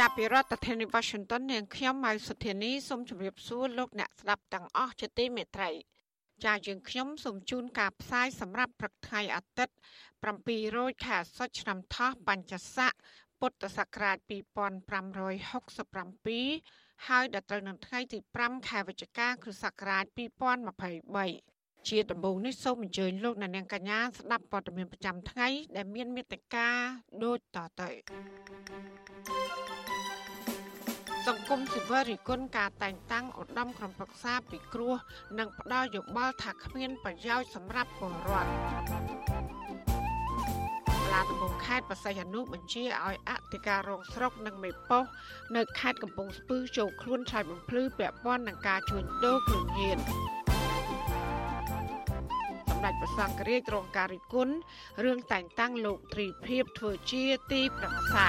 [0.00, 5.70] ចាប់ពីរដ្ឋធានី Washington នាងខ្ញុំម៉ៅសុធានីសូមជម្រាបសួរលោកអ្នកស្ដាប់ទាំងអស់ជាទីមេត្រី
[6.44, 9.74] ចាយើងខ្ញុំសូមជូនការផ្សាយសម្រាប់ព្រឹកថ្ងៃអាទិត្យ
[10.24, 12.92] 7រោចខែអាសត់ឆ្នាំថោះបញ្ញស័ក
[13.40, 20.04] ពុទ្ធសករាជ2567ហើយដល់ត្រូវនឹងថ្ងៃទី5ខែវិច្ឆិកាគ្រិស្តសករាជ
[21.48, 21.53] 2023
[21.88, 26.68] ជាដំបូងនេះសូមអញ្ជើញលោកអ្នកនាងកញ្ញាស្ដាប់ព័ត៌មានប្រចាំថ្ងៃ ដែលមានមេត្តា
[27.24, 27.90] ដូចតទៅ
[31.26, 34.94] សង្គមស៊ីវិលរិះគន់ការតែងតាំងឧត្តមក្រុមប្រឹក្សាពិគ្រោះ
[35.38, 38.50] និងផ្ដល់យោបល់ថាគ្មានប្រយោជន៍សម្រាប់ពលរដ្ឋ
[41.12, 45.12] ឡាដំបងខេត្តបរសៃអនុបញ្ជាឲ្យអធិការរងស្រុកនិងមេប៉ុស្តិ៍
[45.56, 54.54] នៅខេត្តកំពង់ស្ពឺចូលខ្លួនឆាយបំភ្លឺពាក់ព័ន្ធនឹងការជួញដូរគ្រឿងញៀនសម្ដេចព្រះសង្ឃរាជរងការរិះគន់
[55.04, 58.28] រឿងតែងតាំងលោកទ្រីភិបធ្វើជាទីប្រឹក្សា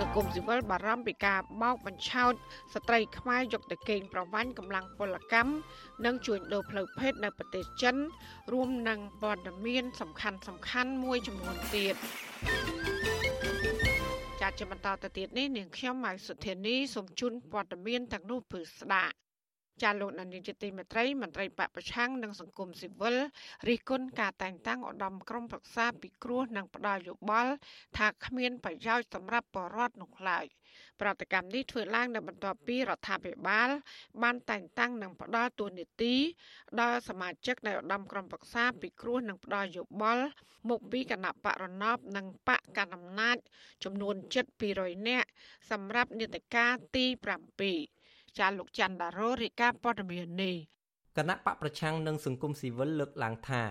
[0.00, 2.32] សង្គមស៊ីវិលបារម្ភពីការបោកបញ្ឆោត
[2.74, 5.52] ស្ត្រីខ្មែរយកទៅកេងប្រវ័ញ្ចកម្លាំងពលកម្ម
[6.04, 7.96] និងជួញដូរផ្លូវភេទនៅប្រទេសចិន
[8.52, 11.94] រួមនឹងព័ត៌មាន សំខាន់សំខាន់មួយចំនួនទៀត
[14.40, 19.25] ចាត់ជាបន្តទៅទៀតនេះនាងខ្ញុំម៉ៅសុធានីសូមជូនព័ត៌មានទាំងនោះពឺស្ដាប់
[19.82, 23.16] ចាលោកនានីជាទីមេត្រីមន្ត្រីបពប្រឆាំងនិងសង្គមស៊ីវិល
[23.68, 27.52] រិះគន់ការតែងតាំងឧត្តមក្រុមប្រឹក្សាពិគ្រោះនិងផ្ដាល់យោបល់
[27.96, 30.44] ថាគ្មានប្រយោជន៍សម្រាប់ប្រជាពលរដ្ឋនោះឡើយ
[31.00, 33.68] ប្រតិកម្មនេះធ្វើឡើងនៅបន្ទាប់ពីរដ្ឋាភិបាល
[34.22, 36.14] បានតែងតាំងនិងផ្ដាល់តួនាទី
[36.80, 40.24] ដល់សមាជិកនៃឧត្តមក្រុមប្រឹក្សាពិគ្រោះនិងផ្ដាល់យោបល់
[40.70, 43.36] មកពីគណៈបករណបនិងបកកណ្ដាលអំណាច
[43.84, 44.44] ចំនួនជិត
[44.76, 45.28] 200នាក់
[45.70, 47.95] សម្រាប់នេតការទី7
[48.38, 50.54] ចាលោកច័ន្ទដារ៉ូរាយការណ៍ព័ត៌មាននេះ
[51.16, 53.62] គណៈបកប្រឆាំងនិងសង្គមស៊ីវិលលើកឡើងថា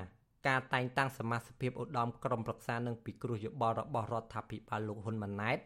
[0.47, 5.59] ការតែងតាំងសមាជិកឧត្តមក្រុមប្រឹក្សានិងពិគ្រោះយោបល់របស់រដ្ឋាភិបាលលោកហ៊ុនម៉ាណែត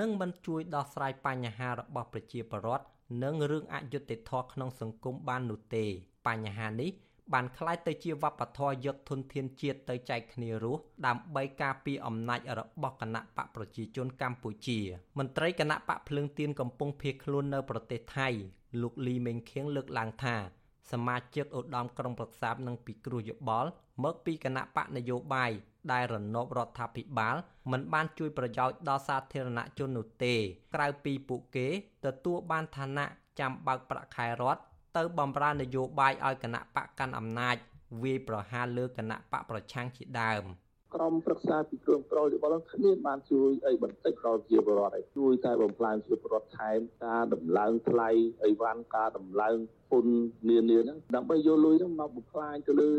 [0.00, 2.86] នឹងមិនជួយដោះស្រាយបញ្ហារបស់ប្រជាពលរដ្ឋ
[3.22, 5.84] និងរឿងអយុត្តិធម៌ក្នុងសង្គមបាននោះទេ
[6.26, 6.90] បញ្ហានេះ
[7.33, 14.79] បានคล้ายទៅជាវប្បធម៌យកធនធានជាតិទៅចែកគ្នារស់ដើម្បីការពារអំណាចរបស់គណៈបកប្រជាជនកម្ពុជា
[15.17, 18.27] មន្ត្រីគណៈបកភ្លើងទៀនកំពុងភៀសខ្លួននៅប្រទេសថៃ
[18.81, 20.35] លោកលីមេងខៀងលើកឡើងថា
[20.91, 23.69] សមាជិកឧត្តមក្រុមប្រឹក្សានិងពិគ្រោះយោបល់
[24.03, 25.51] មកពីគណៈបកនយោបាយ
[25.91, 27.35] ដែលរណបរដ្ឋាភិបាល
[27.71, 30.35] មិនបានជួយប្រយោជន៍ដល់សាធារណជននោះទេ
[30.75, 31.67] ក្រៅពីពួកគេ
[32.05, 33.05] ទទួលបានឋានៈ
[33.39, 34.61] ចាំបើកប្រាក់ខែរដ្ឋ
[34.96, 37.56] ទៅបំរើនយោបាយឲ្យគណៈបកកាន់អំណាច
[38.02, 40.44] វាយប្រហារលើគណៈបកប្រឆាំងជាដើម
[40.94, 48.08] ក្រមប្រឹក្សាពីក្រមប្រយោបល់គ្មានបានជួយអីបន្តិចដល់ជាបរដ្ឋឲ្យជួយតែបំផ្លាញជាបរដ្ឋថែមការដំឡើងថ្លៃ
[48.44, 49.56] អីវ៉ាន់ការដំឡើង
[49.92, 50.14] ពន្ធ
[50.48, 52.90] នានាហ្នឹងដើម្បីយកលុយហ្នឹងមកបំផ្លាញទៅលើ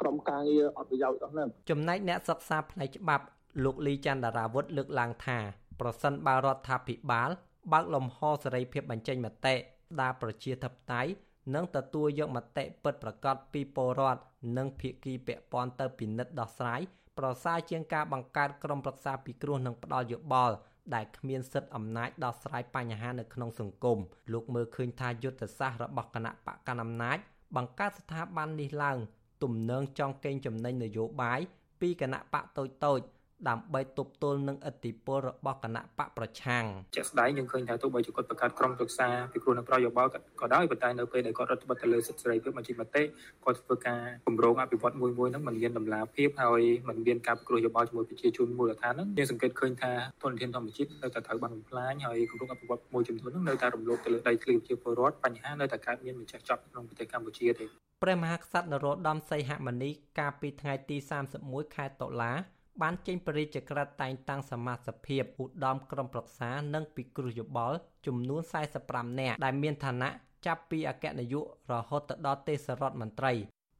[0.00, 3.24] ក្រមការងារអត់ប្រយោជន៍អស់ហ្នឹងចំណែកអ្នកសិក្សាផ្នែកច្បាប់
[3.64, 5.38] លោកលីច័ន្ទរាវុធលើកឡើងថា
[5.80, 7.30] ប្រសិនបើរដ្ឋាភិបាល
[7.72, 9.54] បើកលំហសេរីភាពបញ្ចេញមតិ
[10.00, 11.10] ដាប្រជាធិបតេយ្យ
[11.54, 14.20] និងទទួលយកមតិពិតប្រាកដពីពលរដ្ឋ
[14.56, 16.80] និងភាគីពាក់ព័ន្ធទៅពិនិត្យដោះស្រាយ
[17.18, 20.54] ប្រសើរជាងការបង្កើតក្រុមប្រឹក្សាពិគ្រោះនិងផ្ដាល់យោបល់
[20.94, 23.98] ដែលគ្មានសិទ្ធិអំណាចដោះស្រាយបញ្ហានៅក្នុងសង្គម
[24.32, 27.18] លោកមើលឃើញថាយុទ្ធសាស្ត្ររបស់គណៈបកកណ្ដាលអំណាច
[27.56, 28.98] បង្កើតស្ថាប័ននេះឡើង
[29.42, 31.40] ទំនើងចង់កេងចំណេញនយោបាយ
[31.80, 32.64] ពីគណៈបកតូ
[32.98, 33.04] ចៗ
[33.49, 36.63] ដើម្បីទប់ទល់នឹងឥទ្ធិពលរបស់គណៈបកប្រឆាំង
[36.95, 40.09] ជាក់ស្ដែងយើងឃើញថាទោះបីជាគាត់បង្កើតក្រុមប្រឹក្សាពិគ្រោះនឹងប្រយោបល់
[40.41, 43.03] ក៏ដោយប៉ុន្តែនៅពេលដែលគាត់រដ្ឋបတ်ទៅលើសិទ្ធិសេរីភាពបញ្ចេញមតិ
[43.43, 49.91] គាត់ធ្វើការគម្រោងអភិវឌ្ឍមួយមួយហ្នឹងมันមានដំណាភាពហើយมันមានការពិគ្រោះយោបល់ជាមួយប្រជាជនមូលដ្ឋានហ្នឹងយើងសង្កេតឃើញថា
[50.23, 57.65] ធនធានធម្មជាតិនៅតែត្រូវបានបំផ្លាញហើយគម្រោងអភិវឌ្ឍមួយចំនួនហ្នឹងនៅតែរំលោភទៅលើដីធ្លីប្រជាពលរដ្ឋបញ្ហានៅតែកើតមានម្ចាស់ចប់ក្នុងប្រទេសកម្ពុជាទេ
[58.03, 59.89] ព្រះមហាក្សត្រនរោត្តមសីហមុនី
[60.19, 60.97] កាលពីថ្ងៃទី
[61.35, 62.33] 31ខែតុលា
[62.82, 67.76] បានចេញបរិយាចក្រិតតែងតាំងសមាជិកភាពឧត្តមក្រុមប្រឹក្សានិងពិគ្រោះយោបល់
[68.06, 68.42] ចំនួន
[68.80, 70.10] 45នាក់ដែលមានឋានៈ
[70.46, 73.32] ចាប់ពីអគ្គនាយករហូតដល់ទេសរដ្ឋមន្ត្រី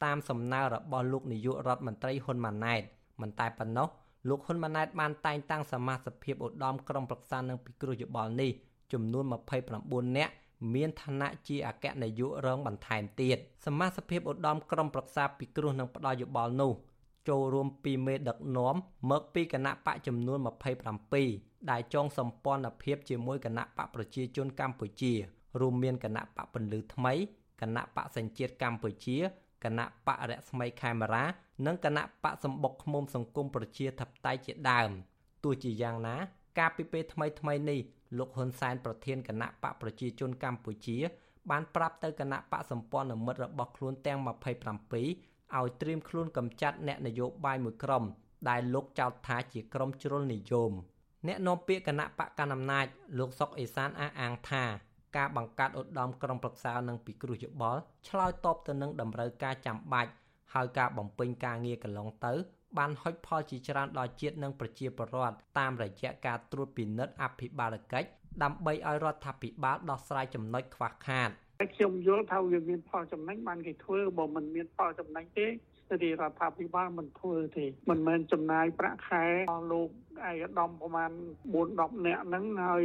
[0.04, 2.82] តាមសំណើរបស់លោកនាយករដ្ឋមន្ត្រីហ៊ុនម៉ាណែត
[3.20, 3.88] មិនតែប៉ុណ្ណោះ
[4.28, 8.50] លោកហ៊ុនម៉ាណែតបានតែងតាំងសមាជិកភាពឧត្តមក្រុមប្រឹក្សានិងពិគ្រោះយោបល់នេះ
[8.92, 9.24] ចំនួន
[9.70, 10.32] 29នាក់
[10.74, 13.36] មានឋានៈជាអគ្គនាយករងបន្ថែមទៀត
[13.66, 16.72] សមាជិកភាពឧត្តមក្រុមប្រឹក្សាពិគ្រោះនិងផ្ដល់យោបល់នោះ
[17.28, 18.74] ចូលរួមពីមេដឹកនាំ
[19.10, 20.38] មកពីគណៈបកចំនួន
[21.04, 25.12] 27ដែលចងសម្ព័ន្ធភាពជាមួយគណៈបកប្រជាជនកម្ពុជា
[25.60, 27.14] រួមមានគណៈបកពន្លឺថ្មី
[27.60, 29.16] គណៈបកសញ្ជាតិកម្ពុជា
[29.64, 31.24] គណៈបករស្មីខេមរា
[31.66, 34.90] និងគណៈបកសម្បុកឃុំសង្គមប្រជាធិបតេយ្យជាដើម
[35.44, 36.16] ទោះជាយ៉ាងណា
[36.58, 37.80] ការពីពេលថ្មីថ្មីនេះ
[38.18, 40.96] លោកហ៊ុនសែនប្រធានគណៈបកប្រជាជនកម្ពុជា
[41.50, 44.18] បានប្រាប់ទៅគណៈបកសម្ព័ន្ធមិត្តរបស់ខ្លួនទាំង
[44.82, 48.04] 27 ឲ្យត្រៀមខ្លួនកម្ចាត់អ្នកនយោបាយមួយក្រុម
[48.48, 50.72] ដែលលោកចោទថាជាក្រុមជ្រុលនិយម
[51.26, 52.86] អ្នកនាំពាក្យគណៈបកកណ្ដាលអំណាច
[53.18, 54.64] លោកសុកអេសានអះអាងថា
[55.16, 60.10] ការបង្កើតឧត្តមក្រុមប្រឹក្សានិងពិគ្រោះយោបល់ឆ្លើយតបទៅនឹងតម្រូវការចាំបាច់
[60.54, 62.32] ហើយការបំពេញការងារកន្លងទៅ
[62.78, 68.08] បានហុចផលជាច្រើនដល់ជាតិនិងប្រជាពលរដ្ឋតាមរយៈការត្រួតពិនិត្យអភិបាលកិច្ច
[68.42, 71.30] ដើម្បីឲ្យរដ្ឋាភិបាលដោះស្រាយចំណុចខ្វះខាត
[71.74, 79.24] ខ្ញុំយល់ថាវាមានផលចំណេញបានគេធ្វើបើមិនមានផលចំណេញទេរាជរដ្ឋាភិបាលមិនធ្វើទេមិនមែនចំណាយប្រាក់ខែ
[79.72, 79.88] លោក
[80.26, 81.10] ឯកឧត្តមប្រហែល
[81.54, 82.84] 4 10នាក់ហ្នឹងហើយ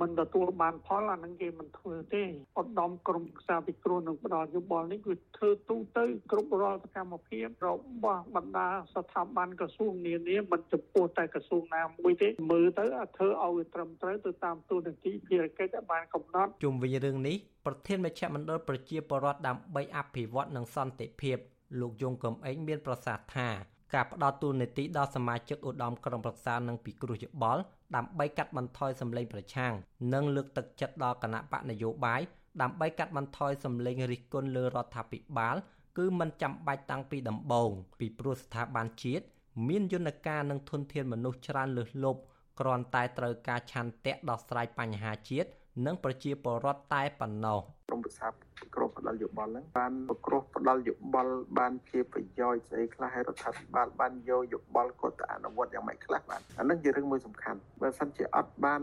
[0.00, 2.22] មិនទទួលបានផលអាហ្នឹងគេមិនធ្វើទេ
[2.60, 7.68] ឧត្តមក្រមសាពិគ្រោះនឹងផ្ដល់យោបល់នេះគឺធ្វើទូទៅគ្រប់រាល់សកម្មភាពរ
[8.04, 12.84] បស់បណ្ដាស្ថាប័នក្រសួងនានាមិនចំពោះតែក្រសួងណាមួយទេមើលទៅ
[13.16, 17.36] ធ្វើឲ្យវាត្រឹមត្រូវទៅតាមទូនាទីភារកិច្ចដែលបានកំណត់ជុំវិញរឿងនេះ
[17.66, 21.38] ប្រធានមជ្ឈមណ្ឌលប្រជាពលរដ្ឋដើម្បីអភិវឌ្ឍនិងសន្តិភាព
[21.80, 27.62] លោកយងកំឯងមានប្រសាសន៍ថា ការផ្ដល់ទូនាទីដល់សមាជិកឧត្តមក្រុមប្រឹក្សានិងពិគ្រោះយោបល់
[27.96, 29.72] ដើម្បីកាត់បន្ថយសម្លេងប្រឆាំង
[30.14, 32.20] និងលើកទឹកចិត្តដល់គណៈបកនយោបាយ
[32.62, 35.56] ដើម្បីកាត់បន្ថយសម្លេងរិះគន់លើរដ្ឋាភិបាល
[35.98, 39.24] គឺមិនចាំបាច់តាំងពីដំបូងពីព្រោះស្ថាប័នជាតិ
[39.68, 42.20] មានយន្តការនិងធនធានមនុស្សច្រើនលើសលប់
[42.60, 45.48] គ្រាន់តែត្រូវការឆន្ទៈដោះស្រាយបញ្ហាជាតិ
[45.86, 48.28] និងប្រជាពលរដ្ឋតែប៉ុណ្ណោះក្រមប្រសា
[48.74, 58.82] ក្រមផ្ដាល់យោបល់ហ្នឹងបានប្រក្រោះផ្ដាល់យោបល់បានជាប្រយោជន៍ស្អីខ្លះឲ្យរដ្ឋាភិបាលបានយកយោបល់គាត់ទៅអនុវត្តយ៉ាងម៉េចខ្លះបានអានឹងជារឿងមួយសំខាន់បើសិនជាអត់បាន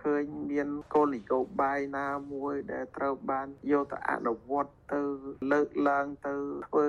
[0.00, 5.00] ឃើញមានគោលនយោបាយណាមួយដែលត្រូវបានយកទៅអនុវត្តទៅ
[5.52, 6.34] លើកឡើងទៅ
[6.66, 6.86] ធ្វើ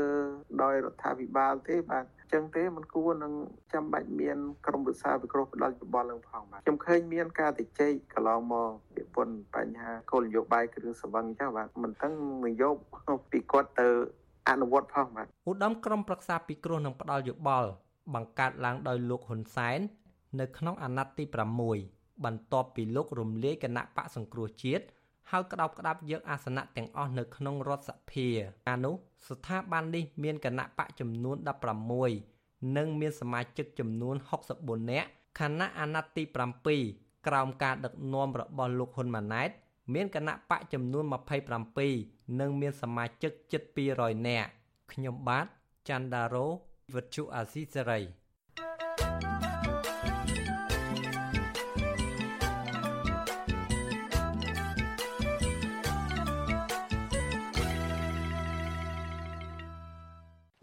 [0.64, 3.34] ដោយរដ្ឋាភិបាលទេបាទ ចឹងទេมันគួរនឹង
[3.74, 4.38] ចាំបាច់មាន
[4.68, 7.82] ក្រមវិសាវិគ្រោះផ្ដាល់យោបល់នឹងផងបាទខ្ញុំឃើញមានការតិច
[8.14, 12.14] កន្លងមកពីពន្ធបញ្ហាគោលនយោបាយគ្រឿងសង្វឹងចាបាទមិនទាំង
[12.48, 13.88] នយោបាយពីគាត់ទៅ
[14.50, 17.70] អនុវត្តផងបាទឧត្តមក្រុមប្រឹក្សាពិគ្រោះនឹងផ្ដាល់យោបល់
[18.14, 19.80] បង្កើតឡើងដោយលោកហ៊ុនសែន
[20.40, 21.24] នៅក្នុងអាណត្តិទី
[21.74, 24.84] 6បន្ទាប់ពីលោករំលាយគណៈបកសង្គ្រោះជាតិ
[25.32, 28.28] ហើយក្តោបក្តាប់យកអាសនៈទាំងអស់នៅក្នុងរដ្ឋសភា
[28.70, 28.96] អានោះ
[29.28, 31.38] ស្ថាប័ននេះមានគណៈបកចំនួន
[32.06, 34.16] 16និងមានសមាជិកចំនួន
[34.54, 35.08] 64នាក់
[35.40, 36.24] ខណៈអាណត្តិទី
[36.72, 39.50] 7ក្រោមការដឹកនាំរបស់លោកហ៊ុនម៉ាណែត
[39.94, 41.06] មានគណៈបកចំនួន
[41.72, 43.62] 27និងមានសមាជិកជិត
[43.96, 44.50] 200នាក់
[44.92, 45.46] ខ្ញុំបាទ
[45.90, 46.46] ច័ន្ទដារោ
[46.94, 48.00] វិទ្យុអាស៊ីសេរី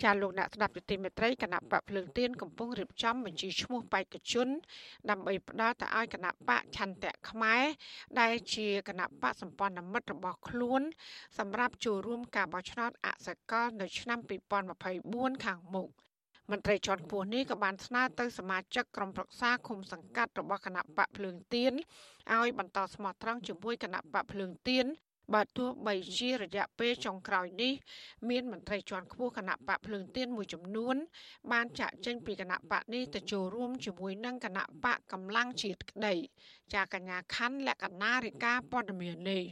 [0.05, 4.49] ចាលោកអ្នកស្ដាប់យុតិមេត្រីគណៈបកភ្លើងទៀនកំពុងរៀបចំបញ្ជីឈ្មោះបេក្ខជន
[5.11, 7.65] ដើម្បីផ្ដល់ទៅឲ្យគណៈបកឆន្ទៈខ្មែរ
[8.21, 10.83] ដែលជាគណៈបកសម្ព័ន្ធមិត្តរបស់ខ្លួន
[11.39, 14.19] សម្រាប់ចូលរួមការបោះឆ្នោតអសកលនៅឆ្នាំ
[14.81, 15.89] 2024ខាងមុខ
[16.51, 21.73] មន្ត្រីជាន់ខ្ពស់នេះក៏បានស្នើទៅសមាជិកក្រុមប្រឹក្សាគុំសង្កាត់របស់គណៈបកភ្លើងទៀន
[22.33, 24.87] ឲ្យបន្តស្មោះត្រង់ជាមួយគណៈបកភ្លើងទៀន
[25.35, 27.73] បើទោះបីជារយៈពេលចុងក្រោយនេះ
[28.29, 30.97] មានមន្ត្រីជាន់ខ្ពស់គណៈបកភ្លើងទៀនមួយចំនួន
[31.53, 36.15] បានចាក់ចេញពីគណៈបកនេះទៅចូលរួមជាមួយនឹងគណៈបកកម្លាំងជាតិក្តី
[36.75, 39.45] ចាកញ្ញាខណ្ឌលក្ខណារិកាព័ត៌មាននេះ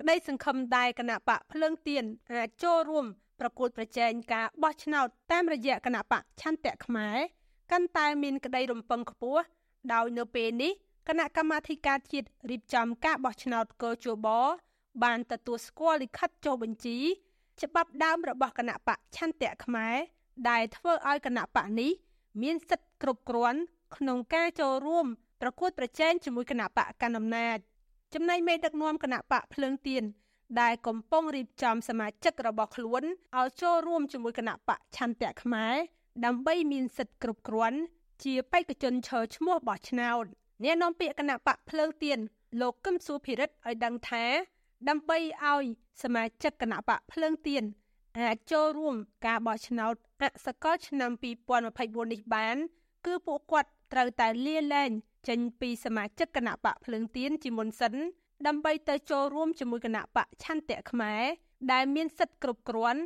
[0.00, 3.06] ក្តីសង្ឃឹមដែរគណៈបកភ្លើងទៀនអាចចូលរួម
[3.40, 7.18] ប្រកួតប្រជែងការបោះឆ្នោតតាមរយៈគណៈបកឆន្ទៈខ្មែរ
[7.72, 9.42] កាន់តែមានក្តីរំពឹងខ្ពស់
[9.92, 10.72] ដោយនៅពេលនេះ
[11.08, 14.28] គណៈកម្មាធិការជាតិរៀបចំការបោះឆ្នោតកោជប
[15.04, 16.98] បានទទួលស្គាល់លិខិតចុះបញ្ជី
[17.62, 19.96] ច្បាប់ដើមរបស់គណៈបកឆន្ទៈខ្មែរ
[20.48, 21.90] ដែលធ្វើឲ្យគណៈបកនេះ
[22.42, 23.60] មានសិទ្ធិគ្រប់គ្រាន់
[23.96, 25.06] ក្នុងការចូលរួម
[25.42, 27.58] ប្រកួតប្រជែងជាមួយគណៈបកកណ្ដាលអំណាច
[28.14, 30.04] ចំណែកមេដឹកនាំគណៈបកភ្លើងទៀន
[30.60, 33.02] ដែលកំពុងរៀបចំសមាជិករបស់ខ្លួន
[33.38, 35.74] ឲ្យចូលរួមជាមួយគណៈបកឆន្ទៈខ្មែរ
[36.24, 37.78] ដើម្បីមានសិទ្ធិគ្រប់គ្រាន់
[38.24, 40.24] ជាបេក្ខជនឈរឈ្មោះបោះឆ្នោត
[40.62, 42.18] អ្នកនាំពាក្យគណៈបកភ្លើងទៀន
[42.60, 44.24] លោកកឹមសុភិរិទ្ធឲ្យដឹងថា
[44.88, 45.64] ដើម្បីឲ្យ
[46.02, 47.64] សមាជិកគណៈបកភ្លើងទៀន
[48.18, 48.96] អាចចូលរួម
[49.26, 51.10] ការបោះឆ្នោតអសកលឆ្នាំ
[51.62, 52.56] 2024នេះបាន
[53.06, 54.90] គឺពួកគាត់ត្រូវតែលាលែង
[55.28, 57.94] ចេញពីសមាជិកគណៈបកភ្លើងទៀនជាមុនសិន
[58.46, 61.22] ដើម្បីទៅចូលរួមជាមួយគណៈបកឆន្ទៈខ្មែរ
[61.72, 63.00] ដែលមានសិទ្ធិគ្រប់គ្រាន់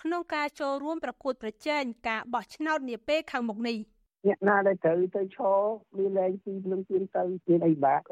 [0.00, 3.76] ក្នុងការចូលរួមប្រកួតប្រជែងការបោះឆ្នោតនាពេលខាងមុខនេះ
[4.26, 5.58] អ្នកណាដែលត្រូវទៅឈរ
[5.98, 8.04] មានលែងពីភ្លើងទៀនទៅមានអីបាក់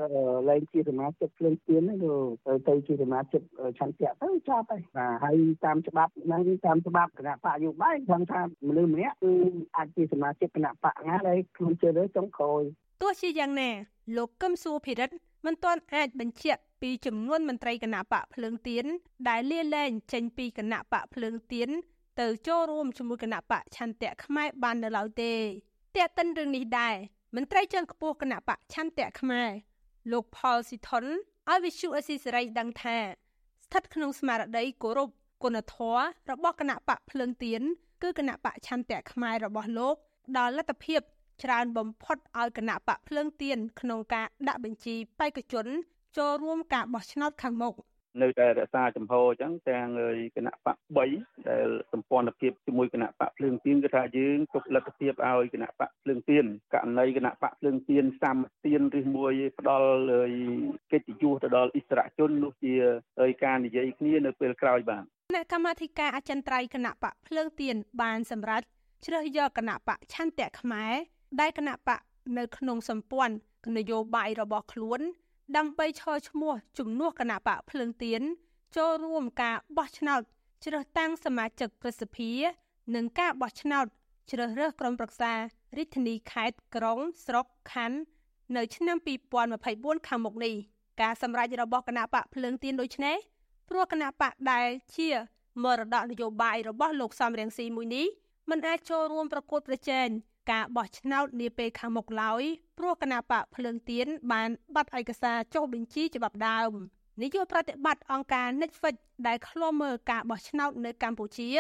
[0.48, 1.98] លែងជាសមាជិកភ្លើងទៀនហ្នឹង
[2.46, 3.42] ទៅទៅជាសមាជិក
[3.78, 9.32] ឆន្ទៈទៅចប់ហើយបាទហើយតាមច្បាប់ហ្នឹងតាមច្បាប់គណៈបកយោបាយខ្ញុំថាមនុស្សម្នាក់គឺ
[9.76, 12.62] អាចជាសមាជិកគណៈបកណាដែលខ្លួនជឿរើចុងក្រោយ
[13.02, 13.70] ទោះជាយ៉ាងណា
[14.16, 15.14] លោកកឹមសុភិរិទ្ធ
[15.46, 18.84] មិនទាន់អាចបញ្ជាក់ពីចំនួនមន្ត្រីគណៈបកភ្លើងទៀន
[19.28, 21.68] ដែលលាលែងចេញពីគណៈបកភ្លើងទៀន
[22.20, 25.32] ទៅចូលរួមជាមួយគណៈបកឆន្ទៈខ្មែរបាននៅឡើយទេ
[25.96, 26.94] តែកតិនរឿងនេះដែរ
[27.36, 29.50] មន្ត្រីជាន់ខ្ពស់គណៈបកឆន្ទៈខ្មែរ
[30.12, 31.04] លោកផលស៊ីថុន
[31.50, 35.10] ឲ្យវិសុអេស៊ីសេរីដឹងថា ស្ថិតក្នុងស្មារតីគោរព
[35.42, 37.62] គុណធម៌របស់គណៈបកភ្លើងទៀន
[38.02, 39.96] គឺគណៈបកឆន្ទៈខ្មែររបស់លោក
[40.36, 41.00] ដល់លទ្ធភាព
[41.42, 45.66] ច្រើនបំផុតឲ្យគណៈបកភ្លើងទៀនក្នុងការដាក់បញ្ជីបេក្ខជន
[46.16, 47.74] ចូលរួមការបោះឆ្នោតខាងមុខ
[48.22, 49.88] នៅតែរក្សាចំហអញ្ចឹងទាំង
[50.36, 50.76] គណៈបក
[51.10, 59.90] 3ដែលសម្ព័ន្ធភាពជាមួយគណៈបកភ្លើងទៀនគឺថាយើងទុកលទ្ធភាពឲ្យគណៈបកភ្លើងទៀនករណីគណៈបកភ្លើងទៀនសាមទៀនឬមួយផ្ដាល់
[60.92, 62.74] កិត្តិយសទៅដល់អិសរាជជននោះជា
[63.44, 68.62] ការនិយាយគ្នានៅពេលក្រោយបាទគណៈកម្មាធិការអចិន្ត្រៃយ៍គណៈបកភ្លើងទៀនបានសម្រេច
[69.06, 70.92] ជ្រើសយកគណៈបកឆន្ទៈខ្មែរ
[71.40, 72.00] ដែលគណៈបក
[72.38, 73.34] នៅក្នុងសម្ព័ន្ធ
[73.76, 75.00] នយោបាយរបស់ខ្លួន
[75.56, 78.22] ដើម្បីឈរឈ្មោះជំនួសគណៈបកភ្លើងទៀន
[78.76, 80.20] ចូលរួមការបោះឆ្នោត
[80.64, 82.30] ជ្រើសតាំងសមាជិកប្រសិទ្ធិ
[82.94, 83.86] និងការបោះឆ្នោត
[84.30, 85.32] ជ្រើសរើសក្រុមប្រឹក្សា
[85.76, 87.98] រាជធានីខេត្តក្រុងស្រុកខណ្ឌ
[88.56, 88.96] នៅឆ្នាំ
[89.52, 90.54] 2024ខាងមុខនេះ
[91.00, 93.16] ការសម្រេចរបស់គណៈបកភ្លើងទៀនដូចនេះ
[93.68, 95.08] ព្រោះគណៈបកដែលជា
[95.62, 98.06] មរតកនយោបាយរបស់លោកសំរៀងស៊ីមួយនេះ
[98.50, 100.08] មិនអាចចូលរួមប្រកួតប្រជែង
[100.50, 102.42] ការបោះឆ្នោតនាពេលខាងមុខឡើយ
[102.78, 106.72] ព្រោះគណៈបកភ្លើងទៀនបានបាត់ឯកសារចុះបញ្ជីច្បាប់ដើម
[107.20, 111.50] នាយកប្រតិបត្តិអង្គការ Netflix ដែលឃ្លាំមើលការបោះឆ្នោតនៅកម្ពុជា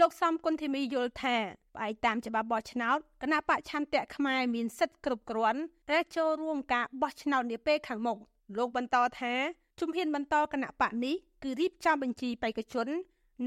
[0.00, 1.36] លោកសំគុណធីមីយល់ថា
[1.74, 5.60] ផ្អែកតាមច្បាប់បោះឆ្នោតគណៈបកឆន្ទៈខ្មែរមានសិទ្ធិគ្រប់គ្រាន់
[5.90, 8.18] ដែលចូលរួមការបោះឆ្នោតនាពេលខាងមុខ
[8.56, 9.34] លោកបន្តថា
[9.80, 12.88] ជំហានបន្តគណៈបកនេះគឺរៀបចំបញ្ជីបេក្ខជន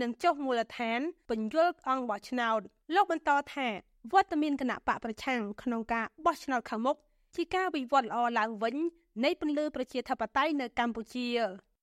[0.01, 2.59] និងចុះមូលដ្ឋានពន្យល់អង្គបោះឆ្នោត
[2.95, 3.67] លោកបន្តថា
[4.13, 6.95] វត្តមានគណៈបកប្រឆាំងក្នុងការបោះឆ្នោតខាងមុខ
[7.35, 8.75] ជាការវិវត្តល្អឡើងវិញ
[9.23, 11.27] នៃពន្លឺប្រជាធិបតេយ្យនៅកម្ពុជា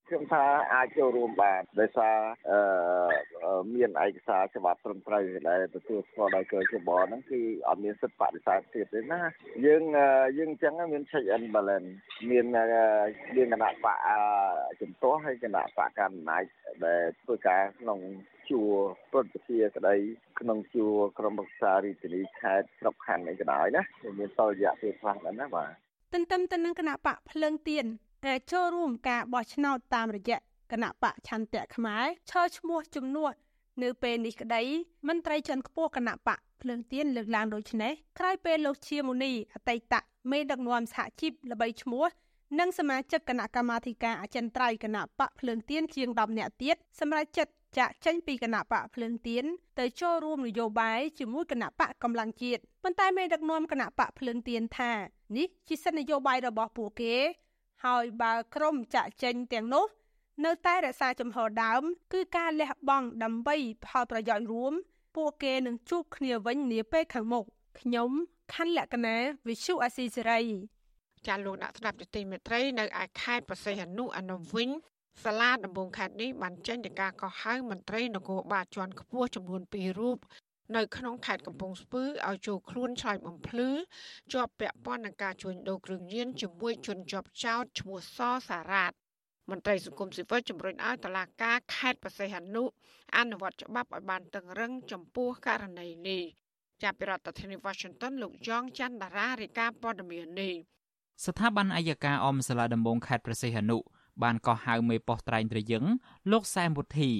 [0.08, 0.44] ខ្ញុំថា
[0.74, 2.16] អាចចូលរួមបានដោយសារ
[2.50, 9.20] អឺមានឯកសារច្បាប់ត្រឹមត្រូវដែលទទួលស្គាល់ដោយកជបហ្នឹងគឺអត់មានសិទ្ធិបដិសេធទៀតទេណា
[9.66, 9.82] យើង
[10.38, 11.90] យើងអញ្ចឹងមាន check and balance
[12.30, 12.44] មាន
[13.36, 13.98] មានគណៈបក
[14.80, 16.42] ជំទាស់ហើយគណៈបកកណ្ដាល
[16.84, 18.00] ដែលធ្វើការក្នុង
[18.50, 18.72] ជួរ
[19.12, 19.94] ព្រឹទ្ធសភាក្តី
[20.40, 23.82] ក្នុងជួរក្រុមប្រឹក្សារាជធានីខេត្តស្រុកខណ្ឌអីក៏ដោយណា
[24.18, 25.70] មានតរយៈពេលខ្លះដែរណាបាទ
[26.12, 27.86] ទន្ទឹមទៅនឹងគណៈបកភ្លើងទៀន
[28.26, 30.38] អាចចូលរួមការបោះឆ្នោតតាមរយៈ
[30.72, 33.32] គណៈបកឆន្ទៈខ្មែរឈរឈ្មោះជំនួស
[33.82, 34.62] នៅពេលនេះក្តី
[35.08, 39.94] មន្ត្រីជាន់ខ្ពស់គណៈបកភ្លើងទៀនលើកឡើងដូចនេះក្រោយពេលលោកជាមូនីអតីត
[40.30, 42.04] មេដឹកនាំសហជីពល្បីឈ្មោះ
[42.58, 49.44] និងសមាជិកគណៈកម្មាធិការអចិន្ត្រៃយ៍គណៈបកភ្លើងទៀនជាង10នាក់ទៀតសម្រាប់ចិត្ត ចាក់ចេញពីគណៈបកភ្លើងទៀន
[49.78, 54.92] ទៅចូលរួមនយោបាយជាមួយគណៈបកកម្លាំងជាតិប៉ុន្តែមេដឹកនាំគណៈបកភ្លើងទៀនថា
[55.36, 57.14] នេះជាសិទ្ធិនយោបាយរបស់ពួកគេ
[57.84, 59.86] ហើយបើក្រុមចាក់ចេញទាំងនោះ
[60.44, 63.56] នៅតែរក្សាចំហដើម គឺការលះបង់ដើម្បី
[63.86, 64.72] ផលប្រយោជន៍រួម
[65.16, 67.44] ពួកគេនឹងជួបគ្នាវិញនាពេលខាងមុខ
[67.80, 68.10] ខ្ញុំ
[68.54, 69.16] ខណ្ឌលក្ខណា
[69.48, 70.40] វិសុអាស៊ីសេរី
[71.26, 74.68] ចាលោកដាក់ស្ដាប់ទីមេត្រីនៅឯខេត្តប្រសិទ្ធអនុអនុវិញ
[75.24, 80.18] សាលាដំបងខេត្តនេះបានចេញទៅការកោះហៅមន្ត្រីនគរបាលជាន់ខ្ពស់ចំនួន2រូប
[80.76, 83.68] នៅក្នុងខេត្តកំពង់ស្ពឺឲ្យចូលខ្លួនឆ្លើយបំភ្លឺ
[84.32, 88.18] ជាប់ពាក់ព័ន្ធនឹងការជួញដូរគ្រឿងញៀនជាមួយជនជាប់ចោតឈ្មោះស
[88.48, 88.92] សារ៉ាត
[89.50, 92.64] មន្ត្រីសង្គមស៊ីវិលជំរុញឲ្យតុលាការខេត្តបរសៃហនុ
[93.16, 96.22] អនុវត្តច្បាប់ឲ្យបានតឹងរឹងចំពោះករណីនេះ
[96.82, 100.54] ចាប់ពីរដ្ឋធានី Washington លោកយ៉ងច័ន្ទតារារាយការណ៍ព័ត៌មាននេះ
[101.24, 103.78] ស្ថាប័នអัยការអមសាលាដំបងខេត្តប្រសិទ្ធនុ
[104.22, 105.84] បានកោះហៅមេប៉ុស្តិ៍ត្រែងត្រយឹង
[106.32, 107.10] លោកសែមវុធី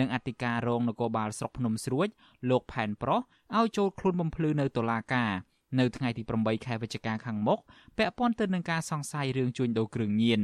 [0.00, 2.08] និងអធិការរងនគរបាលស្រុកភ្នំស្រួច
[2.50, 3.20] លោកផែនប្រុស
[3.56, 5.32] ឲ្យចូលខ្លួនបំភ្លឺនៅតុលាការ
[5.78, 7.58] នៅថ្ងៃទី8ខែវិច្ឆិកាខាងមុខ
[7.98, 10.42] ពាក់ព័ន្ធទៅនឹងការសង្ស័យរឿងជួញដូរគ្រឿងញៀន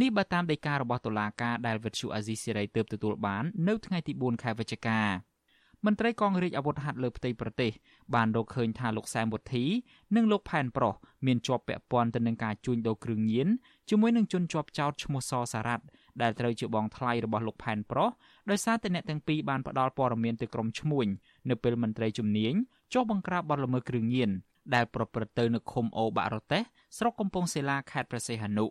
[0.00, 5.00] នេះបើតាមដីការបស់តុលាការដែលវិទ្យុអាស៊ីសេរីទើបទទួលបាននៅថ្ងៃទី4ខែវិច្ឆិកា
[5.85, 7.71] មន្ត្រីកងរាជអាវុធហត្ថលើផ្ទៃប្រទេស
[8.15, 9.65] បានរកឃើញថាលោកសែមវុធី
[10.15, 10.93] និងលោកផែនប្រុស
[11.25, 13.47] មានជាប់ពាក់ព័ន្ធទៅនឹងការជួញដូរគ្រឿងញៀន
[13.89, 15.85] ជាមួយនឹងជនជាប់ចោតឈ្មោះសសារ៉ាត់
[16.21, 18.09] ដែលត្រូវជាបងថ្លៃរបស់លោកផែនប្រុស
[18.49, 21.07] ដោយសារតែអ្នកទាំងពីរបានផ្ដល់ព័ត៌មានទៅក្រុមឈ្មួញ
[21.49, 22.53] នៅពេលមន្ត្រីជំនាញ
[22.93, 24.31] ចុះបង្ក្រាបបទល្មើសគ្រឿងញៀន
[24.75, 26.63] ដែលប្រព្រឹត្តទៅនៅឃុំអូបាក់រតេស
[26.97, 28.67] ស្រុកកំពង់សេឡាខេត្តព្រះសីហនុ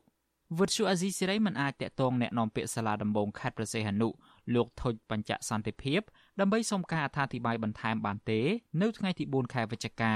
[0.59, 4.09] វិទ្យុអាស៊ីសេរីមិនអាចតាក់ទងแนะនាំពាក្យសាលាដំបងខេត្តព្រះសីហនុ
[4.55, 6.01] លោកថុចបញ្ចសន្តិភាព
[6.40, 8.42] ដើម្បីសុំការអធិប្បាយបន្ថែមបានទេ
[8.82, 10.14] នៅថ្ងៃទី4ខែវិច្ឆិកា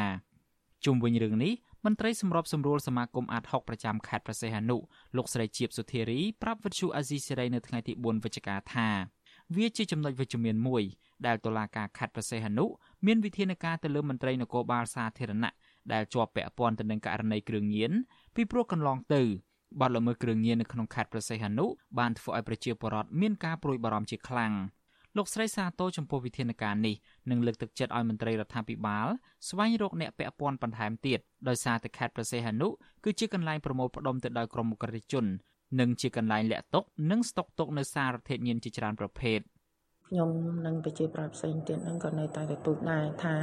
[0.85, 1.53] ជុំវិញរឿងនេះ
[1.85, 4.77] មន្ត្រីសម្របសម្រួលសមាគមអាត60ប្រចាំខេត្តប្រសេះហនុ
[5.17, 8.87] លោកស្រីជាបសុធារីប្រាប់វិទ្យុអាស៊ីសេរីនៅថ្ងៃទី4វិច្ឆិកាថា
[9.55, 10.83] វាជាចំណុចវិជ្ជមានមួយ
[11.25, 12.65] ដែលតុលាការខេត្តប្រសេះហនុ
[13.05, 15.51] មានវិធានការទៅលើមន្ត្រីនគរបាលសាធារណៈ
[15.93, 17.91] ដែលជាប់ពាក់ព័ន្ធទៅនឹងករណីគ្រឿងញៀន
[18.35, 19.21] ពីព្រោះកន្លងទៅ
[19.79, 21.65] បាត់ល្មើសគ្រឿងញៀននៅក្នុងខេត្តប្រសេះហនុ
[21.99, 24.53] បានធ្វើឲ្យប្រជាពលរដ្ឋមានការព្រួយបារម្ភជាខ្លាំង
[25.17, 26.95] លោកស្រីសាទរចំពោះវិធានការនេះ
[27.29, 29.07] និងលើកទឹកចិត្តឲ្យមន្ត្រីរដ្ឋាភិបាល
[29.49, 32.67] ស្វែងរកអ្នកពាក់ព័ន្ធបន្ថែមទៀតដោយសារតែខេត្តប្រសេះហនុ
[33.03, 35.25] គឺជាកន្លែងប្រមូលផ្ដុំទៅដោយក្រុមមុខរិជន
[35.79, 39.39] និងជាកន្លែងលាក់ទុកនិងស្តុកទុកនៅសារធាតុញៀនជាច្រើនប្រភេទ
[40.09, 40.29] ខ្ញុំ
[40.65, 43.35] និងប្រជាប្រដ្ឋផ្សេងទៀតហ្នឹងក៏នៅតែទទូចដែរថា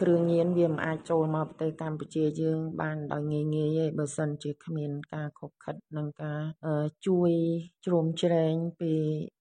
[0.00, 6.40] គ្រឿងញៀនវាមិនអាចចូលមកប្រទេសកម្ពុជាយើង បានដោយងាយងាយទេបើសិនជាគ្មានការខົບខិតនិងការ
[7.06, 7.30] ជួយ
[7.86, 8.92] ជ្រោមជ្រែងពី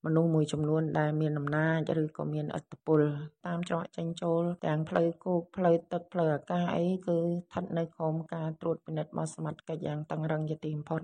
[0.06, 3.02] មនុស្សមួយចំនួនដែលមានអំណាចឬក៏មានឥទ្ធិពល
[3.46, 11.02] តាមច្រកចេញចូល ទាំងផ្លូវគោកផ្លូវទឹកផ្លូវអាកាសអីគឺស្ថិតនៅក្រោមការត្រួតពិនិត្យរបស់សមត្ថកិច្ចយ៉ាងតឹងរឹងជាទីបំផុត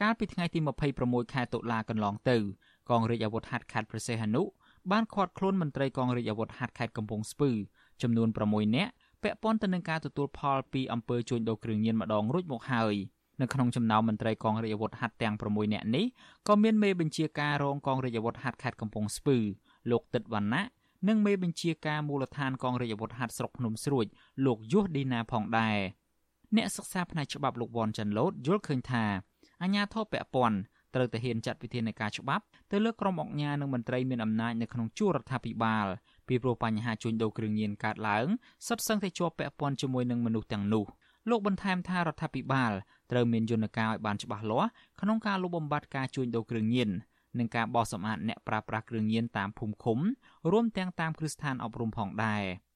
[0.00, 0.58] កាលពីថ្ងៃទី
[0.96, 2.36] 26ខែតុលាកន្លងទៅ
[2.90, 4.42] កងរាជអាវុធហត្ថខេត្តព្រះសីហនុ
[4.90, 7.50] បានឃាត់ខ្លួនមន្ត្រីកងរាជអាវុធហត្ថខេត្តកំពង់ស្ពឺ
[8.02, 12.94] ចំនួន6នាក់ពាក់ព័ន្ធទៅនឹងការទទួលផលពីអំពើជួញដូរគ្រឿងញៀនម្ដងរួចមកហើយ
[13.40, 16.04] នៅក្នុងចំណោមមន្ត្រីកងរាជអាវុធហត្ថទាំង6នាក់នេះ
[16.48, 19.36] ក៏មានមេបញ្ជាការរងកងរាជអាវុធហត្ថខេត្តកំពង់ស្ពឺ
[19.90, 20.64] លោកទឹកវណ្ណៈ
[21.08, 24.06] និងមេបញ្ជាការមូលដ្ឋានកងរាជអាវុធហត្ថស្រុកភ្នំស្រួច
[24.46, 25.78] លោកយុសឌីណាផងដែរ
[26.56, 29.04] អ្នកសិក្សាផ្នែកច្បាប់លោកវ៉ាន់ចាន់ឡូតយល់ឃើញថា
[29.62, 30.56] អាញាធរពពន់
[30.94, 35.86] ត្រូវតែហ៊ានចាត់វិធានការច្បាប់ទៅលើក្រុមអង្គការនិងមន្ត្រីមានអំណាចនៅក្នុងជួររដ្ឋាភិបាល
[36.28, 38.26] ពីព្រោះបញ្ហាជួញដូរគ្រឿងញៀនកើតឡើង
[38.66, 40.84] សុទ្ធសឹងតែជាប់ពាក់ព័ន្ធជាមួយនឹងមនុស្សទាំងនោះ
[41.30, 42.72] លោកបន្ថែមថារដ្ឋាភិបាល
[43.10, 44.68] ត្រូវមានយន្តការឲ្យបានច្បាស់លាស់
[45.00, 46.90] ក្នុងការលុបបំបាត់ការជួញដូរគ្រឿងញៀន
[47.38, 49.98] និងការបោះសម្អាតអ្នកប្រើប្រាស់គ្រឿងញៀនតាមភូមិឃុំ
[50.52, 52.42] រួមទាំងតាមគ្រឹះស្ថានអប់រំផងដែរ។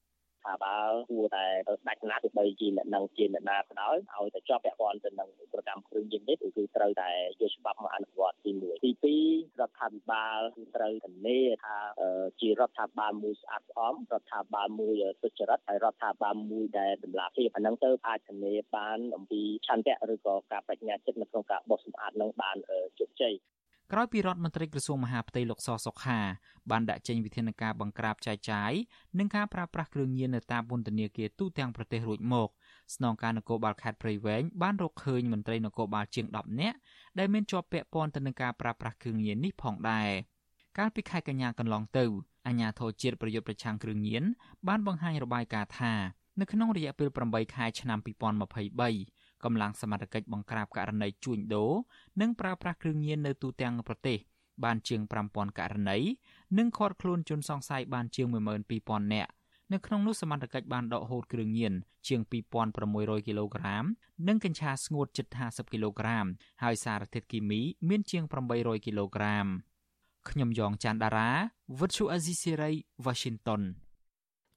[0.47, 0.75] ថាបើ
[1.11, 1.45] គួរតែ
[1.87, 7.09] ដាច់ណាស់ទោះបីជាអ្នកនឹងជាអ្នកណាក៏ដោយឲ្យតែជាប់ពាក់ព័ន្ធទៅនឹងប្រកម្មគ្រឿងយន្តនេះគឺត្រូវតែ
[7.41, 11.77] យកច្បាប់មកអនុវត្តទី1ទី2រដ្ឋាភិបាលគឺត្រូវធានាថា
[12.41, 22.57] ជារដ្ឋាភិបាលមួយស្អាតស្អំរដ្ឋាភិបាលមួយសុចរិតហើយរដ្ឋាភិបាលមួយដែលតម្លាភាពអាហ្នឹងទៅអាចធានាបានអំពីឆន្ទៈឬក៏ការបញ្ញាចិត្តនៅក្នុងការបោះសម្អាតនឹងបាន
[22.99, 23.33] ជោគជ័យ
[23.93, 26.19] ក្រោយពីរដ្ឋមន្ត្រីក្រសួងមហាផ្ទៃលោកសសុខា
[26.71, 28.71] បានដាក់ចេញវិធានការបង្ក្រាបចែកចាយ
[29.19, 32.49] និងការប្រើប្រាស់គ្រឿងញៀននៅតាមពន្ធនាគារទូទាំងប្រទេសរួចមក
[32.95, 36.77] ស្នងការនគរបាលខេត្តព្រៃវែងបានរកឃើញមន្ត្រីនគរបាលជាង10នាក់
[37.19, 40.09] ដែលមានជាប់ពាក់ព័ន្ធទៅនឹងការប្រើប្រាស់គ្រឿងញៀននេះផងដែរ
[40.77, 42.05] កាលពីខែកញ្ញាកន្លងទៅ
[42.47, 44.23] អាជ្ញាធរជាតិប្រយុទ្ធប្រឆាំងគ្រឿងញៀន
[44.67, 45.93] បានបង្ហាញរបាយការណ៍ថា
[46.39, 51.71] នៅក្នុងរយៈពេល8ខែឆ្នាំ2023 កម្លាំងសមត្ថកិច្ចបង្ក្រាបករណីជួញដូរ
[52.21, 54.17] និងប្រើប្រាស់គ្រឿងញៀននៅទូទាំងប្រទេស
[54.63, 55.97] បានជាង5000ករណី
[56.57, 59.31] និងឃាត់ខ្លួនជនសង្ស័យបានជាង12000នាក់
[59.73, 61.73] នៅក្នុងនោះសមត្ថកិច្ចបានដកហូតគ្រឿងញៀន
[62.07, 62.21] ជាង
[62.73, 63.85] 2600គីឡូក្រាម
[64.27, 66.25] និងកញ្ឆាស្ងួតជិត50គីឡូក្រាម
[66.63, 68.23] ហើយសារធាតុគីមីមានជាង
[68.55, 69.47] 800គីឡូក្រាម
[70.29, 71.31] ខ្ញុំយ៉ងច័ន្ទដារា
[71.79, 72.71] វិទ្យុអេស៊ីសេរី
[73.05, 73.61] Washington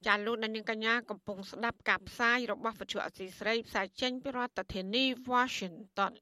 [0.07, 6.13] ចាលោកនាងកញ្ញាកំពុងស្ដាប់ការផ្សាយរបស់វិទ្យុអសីស្រីផ្សាយចេញពីរដ្ឋធានី Washington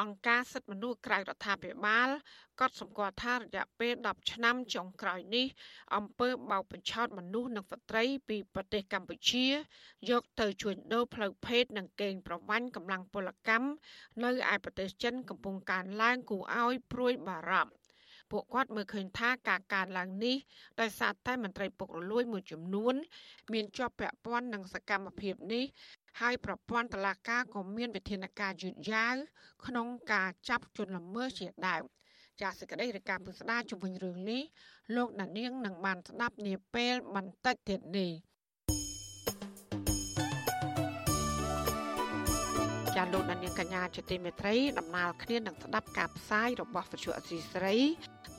[0.00, 2.08] អង្គការសិទ្ធិមនុស្សក្រៅរដ្ឋាភិបាល
[2.60, 5.46] ក៏សម្គាល់ថារយៈពេល10ឆ្នាំចុងក្រោយនេះ
[5.96, 9.46] អង្គើបោកបញ្ឆោតមនុស្សនិងស្ត្រីពីប្រទេសកម្ពុជា
[10.10, 13.68] យកទៅជួញដូរផ្លូវភេទនិងកេងប្រវ័ញ្ចកម្លាំងពលកម្ម
[14.24, 17.77] នៅឯប្រទេសចិនកំពុងកើនឡើងគួរឲ្យព្រួយបារម្ភ
[18.30, 20.36] ពួកគាត់មើលឃើញថាការកើនឡើងនេះ
[20.80, 22.94] ដោយសារតែមន្ត្រីពុករលួយមួយចំនួន
[23.52, 25.64] មានជាប់ពាក់ព័ន្ធនឹងសកម្មភាពនេះ
[26.20, 29.14] ហើយប្រព័ន្ធតឡាការក៏មានវិធានការយឺតយ៉ាវ
[29.66, 31.82] ក្នុងការចាប់ជនល្មើសជាដើម
[32.40, 34.42] ចាសសេចក្តីរាយការណ៍ពិស្ដារជំវិញរឿងនេះ
[34.96, 38.12] លោកដានៀងនឹងបានស្ដាប់នាពេលបន្តិចទៀតនេះ
[42.96, 47.76] ចាលោកដានៀងកញ្ញាជាទីមេត្រីដំណើរគ្នានឹងស្ដាប់ការផ្សាយរបស់វិទ្យុអសីស្រី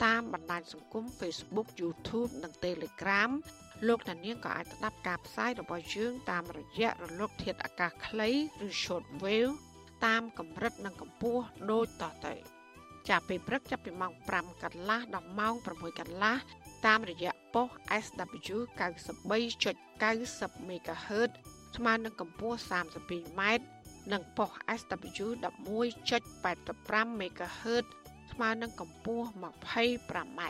[0.05, 3.31] តាមបណ្ដាញសង្គម Facebook YouTube និង Telegram
[3.87, 8.29] លោកអ្នកនាងក៏អាចស្ដាប់ការផ្សាយរបស់យើងតាមរយៈរលក ធាតុអាកាសខ្លី
[8.67, 9.53] ឬ Shortwave
[10.05, 12.33] តាមកម្រិតនិងកម្ពស់ដូចតទៅ
[13.09, 16.35] ចាប់ពីព្រឹកចាប់ពីម៉ោង5កន្លះដល់ម៉ោង6កន្លះ
[16.85, 17.69] តាមរយៈប៉ុស
[18.03, 18.57] SW
[19.29, 21.31] 93.90 MHz
[21.75, 23.41] ស្មើនឹងកម្ពស់ 32m
[24.11, 27.85] និងប៉ុស SW 11.85 MHz
[28.31, 30.41] ស្មើនឹងកម្ពស់ 25m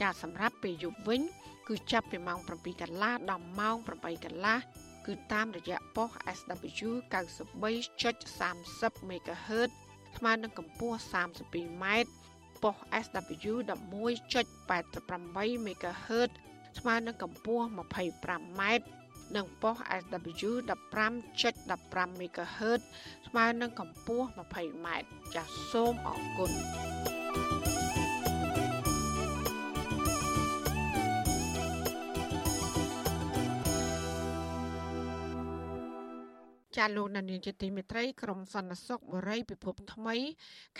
[0.00, 1.22] ចាសម្រាប់ពេលយប់វិញ
[1.68, 4.58] គឺចាប់ពីម៉ោង7កន្លះដល់ម៉ោង8កន្លះ
[5.06, 9.70] គឺតាមរយៈប៉ុស SW 93.30 MHz
[10.16, 11.84] ស្មើនឹងកម្ពស់ 32m
[12.62, 16.30] ប៉ុស SW 11.88 MHz
[16.78, 18.62] ស្មើនឹងកម្ពស់ 25m
[19.36, 20.50] និងប៉ុស SW
[21.10, 22.80] 15.15 MHz
[23.26, 24.86] ស្មើនឹងកម្ពស់ 20m
[25.34, 26.52] ចាសសូមអរគុណ
[36.76, 40.16] ចាលោកនានីជាទីមេត្រីក្រមសន្តិសុខបរិយពិភពថ្មី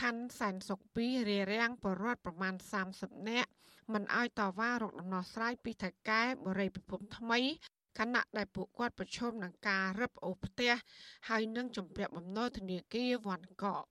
[0.00, 2.54] ខណ្ឌសែនសុខ2រារាំងបរដ្ឋប្រមាណ
[2.90, 3.50] 30នាក់
[3.92, 7.40] មិនអោយតវ៉ារកដំណោះស្រាយពីថៃកែបរិយពិភពថ្មី
[7.98, 10.72] ខណៈដែលពួកគាត់ប្រឈមនឹងការរឹបអូសផ្ទះ
[11.28, 13.84] ហើយនឹងជំពាក់បំណុលធនាគារវ៉ាន់កក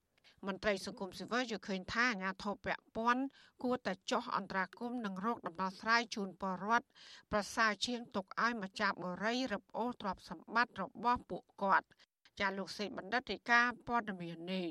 [0.47, 3.23] មន្ត្រីសង្គមស៊ីវិលយល់ឃើញថាអាញាធិបពពាន់
[3.63, 6.87] គួរតែចោះអន្តរាគមនិងរោគដំណោះស្រាយជូនពលរដ្ឋ
[7.31, 11.87] ប្រសើរជាងទុកឲ្យម្ចាស់បរិយរឹបអូសទ្រព្យសម្បត្តិរបស់ពួកគាត់
[12.39, 14.67] ចាលោកសេបណ្ឌិតរាជការព័ត៌មាននេះ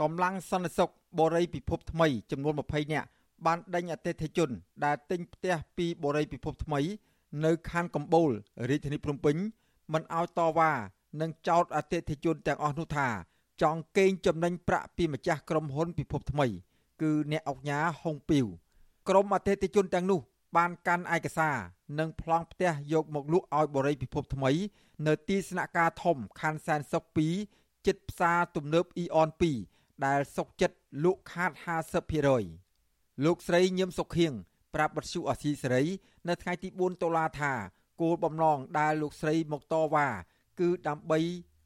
[0.00, 3.08] កម្លាំងសន្តិសុខបរិយពិភពថ្មីចំនួន20នាក់
[3.46, 4.50] បានដេញអតិថិជន
[4.84, 6.80] ដែលទិញផ្ទះពីបរិយពិភពថ្មី
[7.44, 8.30] នៅខណ្ឌកំបូល
[8.68, 9.36] រាជធានីភ្នំពេញ
[9.92, 10.72] មិនឲ្យតវ៉ា
[11.20, 13.08] និងចោទអតិថិជនទាំងអស់នោះថា
[13.62, 16.46] ចង់កេងចំណេញប្រាក់ពីម្ចាស់ក្រុមហ៊ុនពិភពថ្មី
[17.02, 18.46] គឺអ្នកអុកញ៉ាហុងពីវ
[19.08, 20.20] ក្រុមអតិថិជនទាំងនោះ
[20.56, 21.56] បានកាន់ឯកសារ
[21.98, 24.50] និងប្លង់ផ្ទះយកមកលក់ឲ្យបរិយពិភពថ្មី
[25.06, 27.04] នៅទីស្នាក់ការធំខណ្ឌសែនសុខ
[27.46, 29.28] 2ចិត្តផ្សារទំនើបអ៊ីអន
[29.66, 31.50] 2ដែលសុកចិត្តលក់ខាត
[32.38, 34.32] 50%លោកស្រីញឹមសុខៀង
[34.74, 35.84] ប្រាប់បទសុអសីសេរី
[36.28, 37.52] នៅថ្ងៃទី4តុលាថា
[38.00, 40.08] គោលបំណងដែលលោកស្រីមកតវ៉ា
[40.60, 41.18] គឺដើម្បី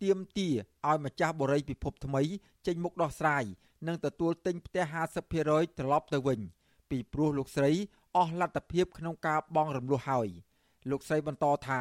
[0.03, 0.49] ទៀមទា
[0.89, 2.23] ឲ្យម្ចាស់បរិយពិភពថ្មី
[2.67, 3.45] ចេញមុខដោះស្រាយ
[3.87, 4.85] និងទទួលទិញផ្ទះ
[5.33, 6.41] 50%ត្រឡប់ទៅវិញ
[6.91, 7.73] ពីព្រោះលោកស្រី
[8.17, 10.29] អស់លទ្ធភាពក្នុងការបង់រំលោះហើយ
[10.91, 11.81] លោកស្រីបន្តថា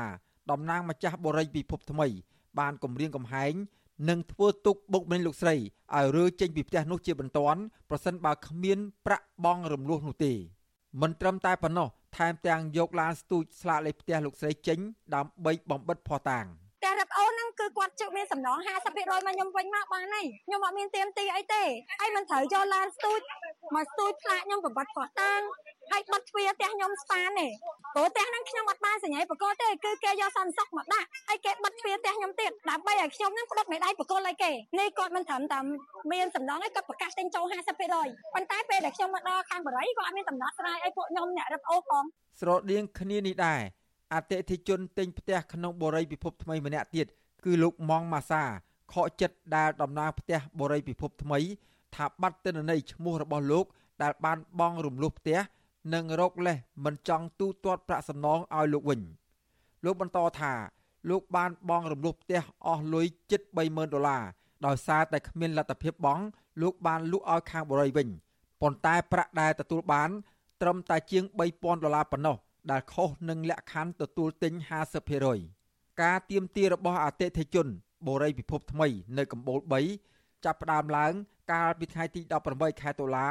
[0.51, 2.07] តំណាងម្ចាស់បរិយពិភពថ្មី
[2.59, 3.53] បានគម្រាមកំហែង
[4.09, 10.33] និងធ្វើទុកបុកម្នេញលោកស្រីឲ្យរើចេញពីផ្ទះនោះជាបន្ទាន់ប្រសិនបើគ្មានប្រាក់បង់រំលោះនោះទេ
[11.01, 14.79] មិនត្រឹមតែប៉ុណ្ណោះថែមទាំងយកឡានស្ទូចស្លាកលេខផ្ទះលោកស្រីចេញ
[15.15, 16.45] ដើម្បីបំបិតភ័ស្តុតាង
[17.59, 21.63] គឺគាត់ជឹកមានសំណង50%មកខ្ញុំវិញមកបានហើយខ្ញុំអត់មានទៀមទីអីទេ
[21.99, 23.19] ហើយមិនត្រូវយកឡានស្ទូច
[23.75, 25.41] មកស្ទូចផ្លាកខ្ញុំបំបត្តិភ័ស្តុតាង
[25.91, 27.47] ហើយបិទទ្វារផ្ទះខ្ញុំស្ប៉ានទេ
[27.93, 35.59] ព្រោះផ្ទះហ្នឹងខ្ញុំអត់បានសញ្ញាបកលទេគឺគេយកសន្តិសុខមកដាក់ហើយគេបិទទ្វារផ្ទះខ្ញុំទៀតដើម្បីឲ្យខ្ញុំហ្នឹងផ្ដិតមេដៃបកលឲ្យគេនេះគាត់មិនត្រឹមតែ
[36.11, 37.45] មានសំណងឲ្យគាត់ប្រកាសទិញចូល
[37.89, 42.03] 50%ប៉ុន្តែពេលដែលខ្ញុំមកដល់ខាងបរិយគាត់អត់មានដំណោះស្រាយឲ្យពួកខ្ញុំអ្នករឹបអូសផង
[42.39, 43.61] ស្រដៀងគ្នានេះដែរ
[44.13, 47.07] អតិថិជនទិញផ្ទះក្នុងបរិយពិភពថ្មីម្នាក់ទៀត
[47.45, 48.43] គឺលោកម៉ងម៉ាសា
[48.93, 51.39] ខកចិត្តដែលដំណើរផ្ទះបរិយពិភពថ្មី
[51.95, 53.65] ថាបាត់ទិន្នន័យឈ្មោះរបស់លោក
[54.01, 55.39] ដែលបានបង់រំលោះផ្ទះ
[55.93, 59.01] និងរកលេសមិនចង់ទូទាត់ប្រាក់សំណងឲ្យលោកវិញ
[59.85, 60.53] លោកបន្តថា
[61.09, 64.23] លោកបានបង់រំលោះផ្ទះអស់លុយជិត30000ដុល្លារ
[64.65, 66.23] ដោយសារតែគ្មានលទ្ធភាពបង់
[66.61, 68.07] លោកបានលក់ឲ្យខាងបរិយវិញ
[68.61, 70.09] ប៉ុន្តែប្រាក់ដែលទទួលបាន
[70.61, 71.23] ត្រឹមតែជាង
[71.55, 72.37] 3000ដុល្លារប៉ុណ្ណោះ
[72.71, 74.53] ដែលខុសនឹងលក្ខខណ្ឌទទួលទិញ
[75.11, 75.60] 50%
[76.01, 77.67] ការទៀមទារបស់អតិថិជន
[78.07, 78.87] បូរីពិភពថ្មី
[79.17, 79.83] នៅកម្ពុជា
[80.17, 81.13] 3ចាប់ផ្ដើមឡើង
[81.51, 83.27] កាលពីថ្ងៃទី18ខែតុលា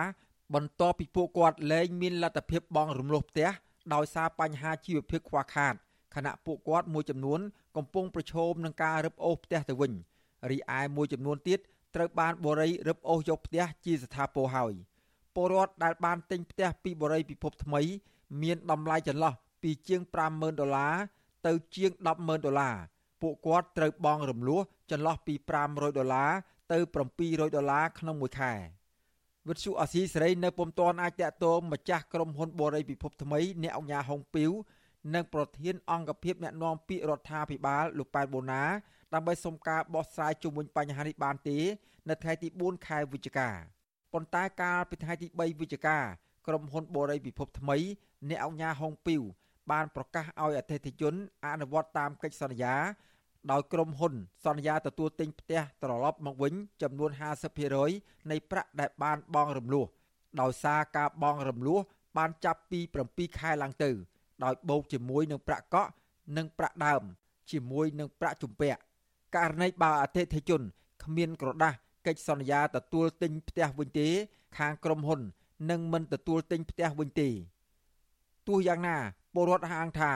[0.55, 3.49] បន្ទាប់ពីពួកគាត់លែងមានលទ្ធភាពបង់រំលោះផ្ទះ
[3.95, 5.75] ដោយសារបញ្ហាជីវភាពខ្វះខាត
[6.15, 7.41] ខណៈពួកគាត់មួយចំនួន
[7.77, 9.93] កំពុងប្រឈមនឹងការរឹបអូសផ្ទះទៅវិញ
[10.51, 11.59] រីឯមួយចំនួនទៀត
[11.95, 14.73] ត្រូវបានបរិយរឹបអូសយកផ្ទះជាស្ថាពរហើយ
[15.35, 17.81] ពលរដ្ឋដែលបានទិញផ្ទះពីបរិយពិភពថ្មី
[18.43, 20.95] មានតម្លៃចន្លោះពីជាង50000ដុល្លារ
[21.47, 22.77] ទៅជាង100,000ដុល្លារ
[23.23, 25.35] ពួកគាត់ត្រូវបង់រំលោះចន្លោះពី
[25.67, 26.31] 500ដុល្លារ
[26.73, 26.79] ទៅ
[27.17, 28.53] 700ដុល្លារក្នុងមួយខែ
[29.49, 34.51] វិទ្យុអស៊ីសេរីនៅពុំទាន់អាចតាក់ទងម្ចាស់ក្រុមហ៊ុនបូរីពិភពថ្មីអ្នកអង្គការហុងពីវ
[35.15, 38.63] និងប្រធានអង្គភិបអ្នកណែនាំពាក្យរដ្ឋាភិបាលលោកប៉ែនបូណា
[39.15, 41.59] ដើម្បីសុំការបោះស្រាយជុំវិញបញ្ហានេះបានទេ
[42.09, 43.49] នៅថ្ងៃទី4ខែវិច្ឆិកា
[44.13, 45.99] ប៉ុន្តែកាលពីថ្ងៃទី3វិច្ឆិកា
[46.47, 47.77] ក្រុមហ៊ុនបូរីពិភពថ្មី
[48.29, 49.23] អ្នកអង្គការហុងពីវ
[49.71, 51.15] បានប្រកាសឲ្យអតិថិជន
[51.47, 52.75] អនុវត្តតាមកិច្ចសន្យា
[53.51, 57.11] ដោយក្រុមហ៊ុន សន្យាទទួលទិញផ្ទះត្រឡប់មកវិញចំនួន
[57.71, 59.87] 50%នៃប្រាក់ដែលបានបង់រំលោះ
[60.41, 61.81] ដោយសារការបង់រំលោះ
[62.17, 62.81] បានចាប់ពី
[63.11, 63.91] 7ខែឡើងទៅ
[64.45, 65.91] ដោយបូកជាមួយនឹងប្រាក់កក់
[66.37, 67.03] និងប្រាក់ដើម
[67.51, 68.81] ជាមួយនឹងប្រាក់ជំពាក់
[69.37, 70.63] ករណីបើអតិថិជន
[71.05, 74.09] គ្មានក្រដាស់កិច្ចសន្យាទទួលទិញផ្ទះវិញទេ
[74.59, 75.21] ខាងក្រុមហ៊ុន
[75.71, 77.29] នឹងមិនទទួលទិញផ្ទះវិញទេ
[78.49, 78.97] ទោះយ៉ាងណា
[79.35, 80.13] ពលរដ្ឋហាងថា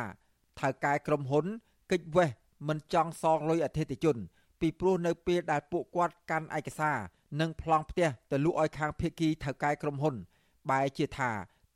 [0.60, 1.46] ថៅកែក្រុមហ៊ុន
[1.92, 2.30] កិច្ចវេះ
[2.68, 4.16] មិនចង់សងលុយអតិថិជន
[4.60, 6.98] ពីព្រោះនៅពេលដែលពួកគាត់កាន់ឯកសារ
[7.40, 10.14] និងប្លង់ផ្ទះទៅលក់ឲ្យខាងភៀកគីថៅកែក្រុមហ៊ុន
[10.70, 11.30] បែរជាថា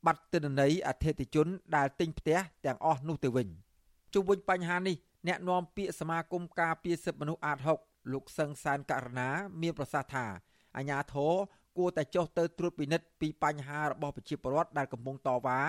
[0.07, 1.46] បាត់ទិន្នន័យអតិថិជន
[1.77, 3.48] ដែលទិញផ្ទះទាំងអស់នោះទៅវិញ
[4.14, 4.96] ជុំវិញបញ្ហានេះ
[5.27, 9.29] អ្នកនាំពាក្យសមាគមការពារសិទ្ធិមនុស្សអាត6លោកសឹងសានករណា
[9.62, 10.27] មានប្រសាសន៍ថា
[10.77, 11.33] អាញាធរ
[11.79, 15.61] គួរតែចុះទៅត្រួតពិនិត្យពីបញ្ហារបស់ប្រជាពលរដ្ឋដែលកំពុងតវ៉ា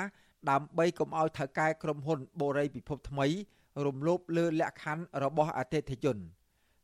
[0.50, 3.28] ដើម្បីកុំឲ្យថៅកែក្រុមហ៊ុនបូរីពិភពថ្មី
[3.86, 6.18] រំលោភលើលក្ខខណ្ឌរបស់អតិថិជន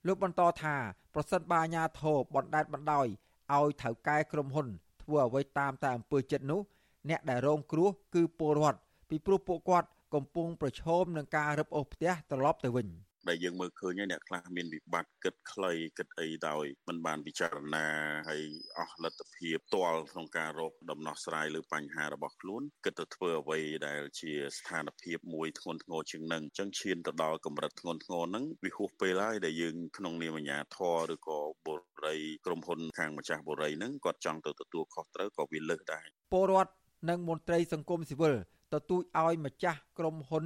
[0.07, 0.75] លោកបន្តថា
[1.13, 3.07] ប្រសិនបើអាជ្ញាធរបណ្ដេតបណ្ដោយ
[3.55, 4.67] ឲ្យថៅកែក្រុមហ៊ុន
[5.03, 6.61] ធ្វើអ្វីតាមតែអំពើចិត្តនោះ
[7.09, 12.87] អ្នកដែលរងគ្រោះគឺពលរដ្ឋពីព្រោះពួកគាត់កំពុងប្រឈមនឹងការរឹបអូសផ្ទះត្រឡប់ទៅវិញ។
[13.29, 17.88] ដែលយើងមើលឃើញហើយអ្នកខ្លះមានវិបត្តិគិតខ្លីគិតអីដោយមិនបានពិចារណា
[18.29, 18.41] ហើយ
[18.77, 36.71] អស់លទ្ធភាពផ្ទាល់ក្នុងការរកដំណោះស្រាយលើបញ្ហារបស់ខ្លួនគិតទៅធ្វើអ្វីដែលជាស្ថានភាពមួយធ្ងន់ធ្ងរជាងនឹងអញ្ចឹងឈានទៅដល់កម្រិតធ្ងន់ធ្ងរហ្នឹងវាហួសពេលហើយដែលយើងក្នុងនាមអាជ្ញាធរឬក៏បុរីក្រុមហ៊ុនខាងម្ចាស់បុរីហ្នឹងគាត់ចង់ទៅទទួលខុសត្រូវក៏វាលើសដែរពលរដ្ឋ
[37.09, 38.33] និងមន្ត្រីសង្គមស៊ីវិល
[38.73, 40.45] ទទូចឲ្យម្ចាស់ក្រុមហ៊ុន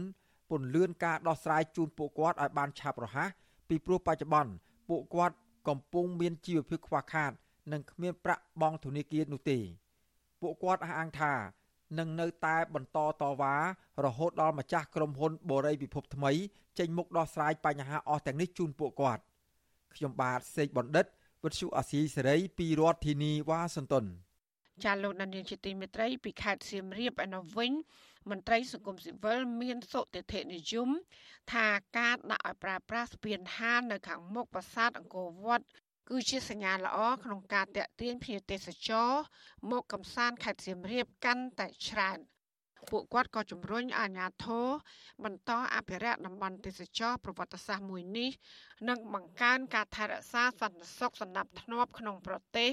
[0.50, 3.30] ពន្លឿនការដោះស្រាយជូនពួកគាត់ឲ្យបានឆាប់រហ័ស
[3.70, 4.52] ពីព្រោះបច្ចុប្បន្ន
[4.90, 5.36] ពួកគាត់
[5.68, 7.32] កំពុងមានជីវភាពខ្វះខាត
[7.72, 9.60] និងគ្មានប្រាក់បង់ធនាគារនោះទេ
[10.42, 11.34] ពួកគាត់អះអាងថា
[12.00, 13.56] នឹងនៅតែបន្តតវ៉ា
[14.06, 16.32] រហូតដល់ម្ចាស់ក្រុមហ៊ុនបូរីពិភពថ្មី
[16.80, 19.24] ចេញមុខដោះស្រាយបញ្ហាអស់ទាំងនេះជូនពួកគាត់
[19.96, 21.06] ខ្ញុំបាទសេកបណ្ឌិត
[21.44, 24.06] វិទ្យុអាស៊ីសេរីពីរដ្ឋធានីវ៉ាស៊ីនតោន
[24.84, 27.72] ចាលោកដានៀងជាទីមេត្រីពីខេត្តសៀមរាបឯនោះវិញ
[28.30, 30.90] មន្ត្រីសង្គមស៊ីវិលមានសុតិធិនិយម
[31.54, 35.66] ថាការដាក់ឲ្យប្រើប្រាស់ស្ពានហាននៅខាងមុខប្រាសាទអង្គរវត្ត
[36.10, 39.12] គឺជាសញ្ញាល្អក្នុងការតាក់ទាញភ្ញៀវទេសចរ
[39.72, 42.20] មកកំសាន្តខេត្តសៀមរាបកាន់តែច្រើន
[42.92, 44.68] ពួកគាត់ក៏ជំរុញអាជ្ញាធរ
[45.24, 48.30] បន្តអភិរក្សតំបន់ទេសចរប្រវត្តិសាស្ត្រមួយនេះ
[48.90, 52.72] និងបង្កើនការថែរក្សាសន្តិសុខសណ្ដាប់ធ្នាប់ក្នុងប្រទេស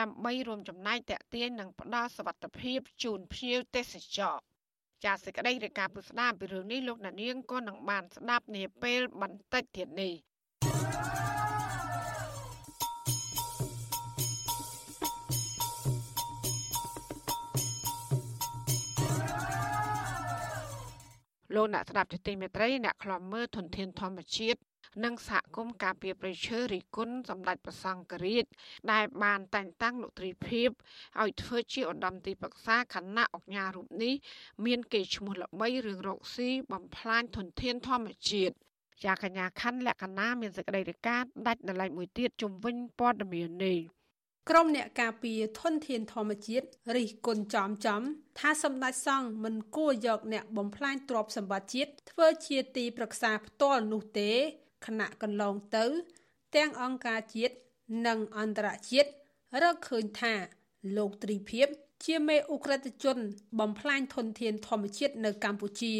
[0.00, 4.38] ដើម្បីរួមចំណែកតាក់ទាញនិងផ្ដល់សុវត្ថិភាពជូនភ្ញៀវទេសចរ
[5.04, 10.12] ចាសសេចក្តីរាយការណ៍ពុស្ដាពីរឿងនេះលោកណានៀងក៏នឹងបានស្ដាប់នាពេលបន្តិចទៀតនេះ
[21.54, 24.60] លោកអ្នកស្ដាប់ទទីមេត្រីអ្នកខ្លំមើលធនធានធម្មជាតិ
[25.04, 28.44] និងសហគមន៍ការពារប្រៃឈើរីគុណសម្ដេចប្រសង្ឃរាជ
[28.92, 30.68] ដែលបានតែងតាំងលោកត្រីភិប
[31.22, 34.14] ឲ្យធ្វើជាឧត្តមទីប្រឹក្សាគណៈអង្គការរូបនេះ
[34.66, 38.54] មានកេរ្តិ៍ឈ្មោះល្បីរឿងរកស៊ីបំផ្លាញធនធានធម្មជាតិ
[39.02, 43.78] ជាកញ្ញាខណ្ឌលក្ខណៈមានសេចក្តីរាយការណ៍ដាច់ដライមួយទៀតជំវិញព័ត៌មាននេះ
[44.50, 48.02] ក្រុមអ្នកការពារធនធានធម្មជាតិរិះគន់ចំចំ
[48.38, 54.32] ថាសម្ដេចសង្ឃមិនគួរយកអ្នកបំផ្លាញទ្រព្យសម្បត្តិជាតិធ្វើជាទីប្រឹក្សាផ្ទាល់នោះទេ
[54.86, 55.84] ខណៈកន្លងទៅ
[56.56, 57.54] ទាំងអង្គការជាតិ
[58.06, 59.10] និងអន្តរជាតិ
[59.62, 60.34] រកឃើញថា
[60.96, 61.68] លោកត្រីភិប
[62.04, 63.18] ជាមេអ ுக ្រិតជន
[63.60, 65.94] បំផ្លាញធនធានធម្មជាតិនៅកម្ពុជា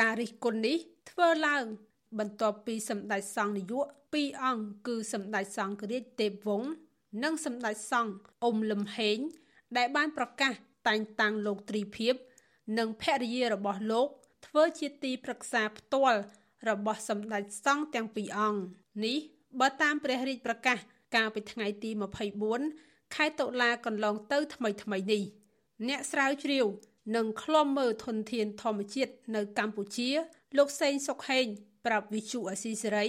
[0.00, 0.76] ការរិះគន់នេះ
[1.10, 1.64] ធ្វើឡើង
[2.18, 6.70] បន្ទាប់ពីសម្ដេចសង្ឃនាយកពីរអង្គគឺសម្ដេចសង្ឃរាជទេពវង្ស
[7.22, 9.18] និងសម្ដេចសង្ឃអ៊ុំលឹមហេង
[9.76, 10.52] ដែលបានប្រកាស
[10.88, 12.14] តែងតាំងលោកត្រីភិប
[12.78, 14.08] និងភរិយារបស់លោក
[14.46, 16.20] ធ្វើជាទីប្រឹក្សាផ្ទាល់
[16.70, 18.60] របស់សម្ដេចសង្ឃទាំងពីរអង្គ
[19.04, 19.18] នេះ
[19.60, 20.78] បើតាមព្រះរាជប្រកាស
[21.14, 21.90] កាលពីថ្ងៃទី
[22.52, 25.22] 24ខែតុលាកន្លងទៅថ្មីថ្មីនេះ
[25.88, 26.66] អ្នកស្រាវជ្រាវ
[27.16, 30.10] និងឃ្លាំមើលធនធានធម្មជាតិនៅកម្ពុជា
[30.56, 31.46] លោកសេងសុកហេង
[31.86, 33.06] ប្រាប់វិទ្យុអស៊ីសេរី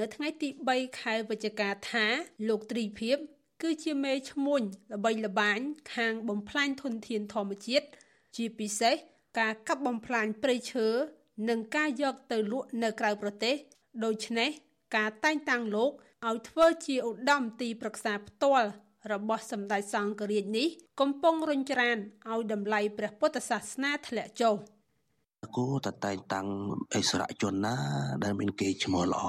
[0.00, 2.06] នៅថ្ងៃទី3ខែវិច្ឆិកាថា
[2.48, 3.16] លោកត្រីភិប
[3.62, 4.62] គឺជាមេឈ្មួញ
[4.92, 5.58] ល្បីល្បាញ
[5.94, 7.86] ខាងបំផ្លាញធនធានធម្មជាតិ
[8.36, 8.96] ជាពិសេស
[9.38, 10.86] ការកាប់បំផ្លាញព្រៃឈើ
[11.48, 13.54] និងការយកទៅលក់នៅក្រៅប្រទេស
[14.04, 14.50] ដូច្នេះ
[14.96, 15.90] ការតែងតាំងលោក
[16.28, 18.68] ឲ្យធ្វើជាឧត្តមទីប្រឹក្សាផ្ទាល់
[19.12, 20.68] របស់សម្ដេចសង្ឃរាជនេះ
[21.00, 21.96] កំពុងរុញច្រាន
[22.32, 24.54] ឲ្យតម្លៃព្រះពុទ្ធសាសនាធ្លាក់ចុះ។
[25.56, 26.46] គួរតែតែងតាំង
[26.94, 27.74] អិសរាជជនណា
[28.24, 29.24] ដែលមានកេរ្តិ៍ឈ្មោះល្អ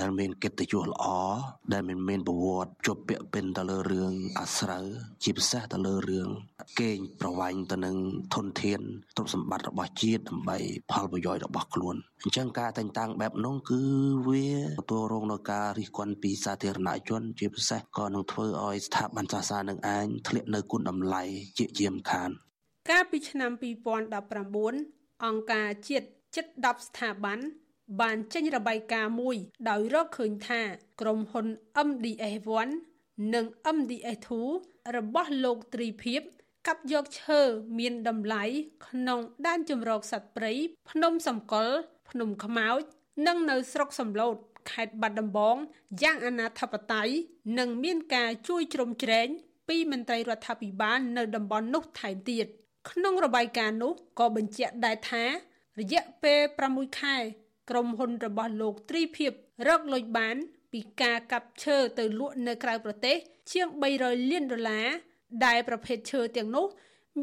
[0.00, 1.06] ដែលមានកិត្តិយសល្អ
[1.72, 4.86] ដែលមិនមានប្រវត្តិជាប់ពាក់ពិនទៅលើរឿងអាស្រូវ
[5.22, 6.28] ជាពិសេសទៅលើរឿង
[6.80, 7.96] កេងប្រវ័ញ្ចទៅនឹង
[8.34, 8.80] ធនធាន
[9.16, 10.58] ទ្រព្យសម្បត្តិរបស់ជាតិដើម្បី
[10.90, 13.80] ផលប្រយោជន៍របស់ខ្លួនអញ្ចឹងការតែងតាំងបែបនោះគឺ
[14.28, 14.46] វា
[14.80, 21.22] ទទួលរងនឹងការរិះគន់ពីសាធារណជន ជាពិសេសក៏នឹងធ្វើឲ្យស្ថាប័នសាសនានឹងឯងធ្លាក់នៅគុណតម្លៃ
[21.58, 22.30] ជាជាមខាន
[22.90, 27.38] កាលពីឆ្នាំ2019 អង្គការជាតិជិត10ស្ថាប័ន
[28.00, 29.36] បានចេញរបាយការណ៍មួយ
[29.68, 30.60] ដោយរកឃើញថា
[31.00, 31.46] ក្រុមហ៊ុន
[31.88, 32.68] MDS1
[33.34, 34.28] និង MDS2
[34.96, 36.20] របស់លោកត្រីភិប
[36.66, 37.40] កាប់យកឈើ
[37.78, 38.44] មានតម្លៃ
[38.86, 40.52] ក្នុងដែនជំរកសត្វព្រៃ
[40.90, 41.68] ភ្នំសំកុល
[42.10, 42.82] ភ្នំខ្មោច
[43.26, 44.36] និងនៅស្រុកសំឡូត
[44.70, 45.56] ខេត្តបាត់ដំបង
[46.02, 47.08] យ៉ាងអនាធបត័យ
[47.58, 49.28] និងមានការជួយជ្រោមជ្រែង
[49.68, 52.46] ពីមន្ត្រីរដ្ឋាភិបាលនៅតំបន់នោះថែមទៀត។
[52.90, 55.24] ក្នុងរបាយការណ៍នោះក៏បញ្ជាក់ដែរថា
[55.80, 57.16] រយៈពេល6ខែ
[57.70, 59.32] ក្រុមហ៊ុនរបស់លោកត្រីភិប
[59.68, 60.36] រកលុយបាន
[60.72, 63.16] ពីការកាប់ឈើទៅលក់នៅក្រៅប្រទេស
[63.52, 63.68] ជាង
[63.98, 64.88] 300លានដុល្លារ
[65.46, 66.66] ដែលប្រភេទឈើទាំងនោះ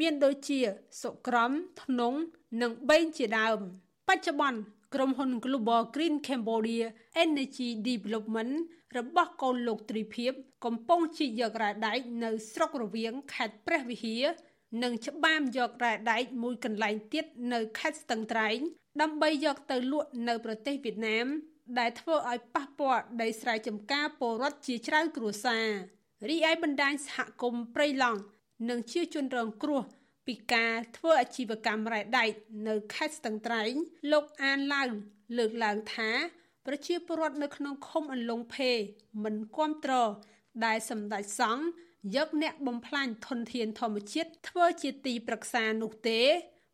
[0.00, 0.60] មានដូចជា
[1.02, 1.50] សុក្រំ
[1.82, 2.18] ធ្នង់
[2.60, 3.58] និងបេងជាដើម
[4.08, 4.60] បច្ចុប្បន្ន
[4.94, 6.86] ក្រុមហ៊ុន Global Green Cambodia
[7.24, 8.54] Energy Development
[8.96, 10.32] របស់កូនលោកទ្រីភិប
[10.64, 14.24] កំពុងជីកយករ៉ែដែកនៅស្រុករវៀងខេត្តព្រះវិហារ
[14.82, 18.58] និងច្បាមយករ៉ែដែកមួយកន្លែងទៀតនៅខេត្តស្ទឹងត្រែង
[19.02, 21.26] ដើម្បីយកទៅលក់នៅប្រទេសវៀតណាម
[21.78, 25.68] ដែលធ្វើឲ្យប៉ះពាល់ដីស្រែចម្ការពលរដ្ឋជាច្រើនគ្រួសារ
[26.28, 28.20] រីឯបណ្ដាញសហគមន៍ព្រៃឡង់
[28.68, 29.82] និងជាជនរងគ្រោះ
[30.26, 32.30] ពីការធ្វើអាជីវកម្មរ៉ែដែក
[32.68, 33.72] នៅខេត្តស្ទឹងត្រែង
[34.12, 34.88] លោកអានឡាវ
[35.38, 36.10] លើកឡើងថា
[36.66, 38.70] ប្រជាពលរដ្ឋនៅក្នុងឃុំអន្លង់ភេ
[39.24, 40.10] មិនគ្រប់គ្រង
[40.64, 41.64] ដែលសម្ដេចសង្ឃ
[42.16, 46.20] យកអ្នកបំផ្លាញធនធានធម្មជាតិធ្វើជាទីប្រឹក្សានោះទេ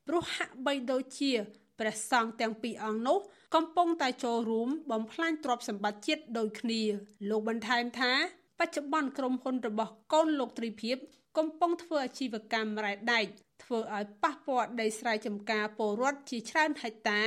[0.06, 1.32] ព្រោះហាក់បីដូចជា
[1.80, 3.18] ព្រះសង្ឃទាំងពីរអង្គនោះ
[3.54, 6.82] កំពុងតែចូលរួមបំផ្លាញទ្រព្យសម្បត្តិជាតិដូចគ្នា
[7.28, 8.12] លោកបន្ថែមថា
[8.58, 10.96] បច្ចុប្បន្នក្រុមហ៊ុនរបស់កូនលោកទ្រីភិប
[11.38, 13.24] កំពុងធ្វើអាជីវកម្មរ៉ែដែក
[13.62, 17.22] ធ្វើឲ្យប៉ះពាល់ដីស្រែចម្ការពលរដ្ឋជាច្រើនហិកតា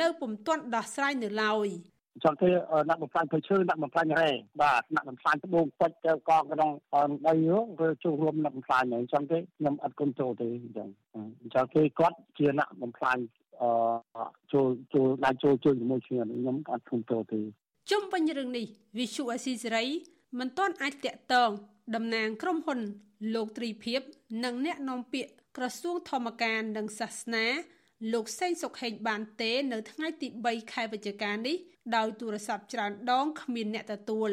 [0.00, 1.68] នៅពុំទាន់ដោះស្រាយនៅឡើយ
[2.24, 2.48] ចង់ទេ
[2.90, 4.30] ដាក់បំផ្លាញព្រៃឈើដាក់បំផ្លាញរ៉ែ
[4.62, 6.70] បាទដាក់បំផ្លាញត្បូងពេជ្រទៅកងក្នុង
[7.26, 10.88] ដីនោះគឺចូលរួមដាក់បំផ្លាញហ្នឹងអញ្ចឹងទេខ្ញុំអត់គ្រប់ចូលទេអញ្ចឹង
[11.42, 13.18] អញ្ចឹងគេគាត់ជាអ្នកបំផ្លាញ
[13.62, 13.70] អឺ
[14.52, 17.40] ចូលចូលដាក់ចូលជួយជាមួយគ្នាខ្ញុំអត់គ្រប់ចូលទេ
[17.90, 18.66] ជុំវិញរឿងនេះ
[18.98, 19.86] វិសុអស៊ីសេរី
[20.38, 21.50] មិនទាន់អាចតាក់ទង
[21.94, 22.80] តំណាងក្រុមហ៊ុន
[23.34, 24.00] លោកត្រីភិប
[24.44, 27.46] និងអ្នកនាំពាក្យក្រសួងធម្មការនិងសាសនា
[28.12, 31.56] លោកសេងសុខហេងបានទេ នៅថ្ងៃទី3ខែវិច្ឆិកានេះ
[31.96, 34.30] ដោយទូរស័ព្ទច្រើនដងគ្មានអ្នកទទួល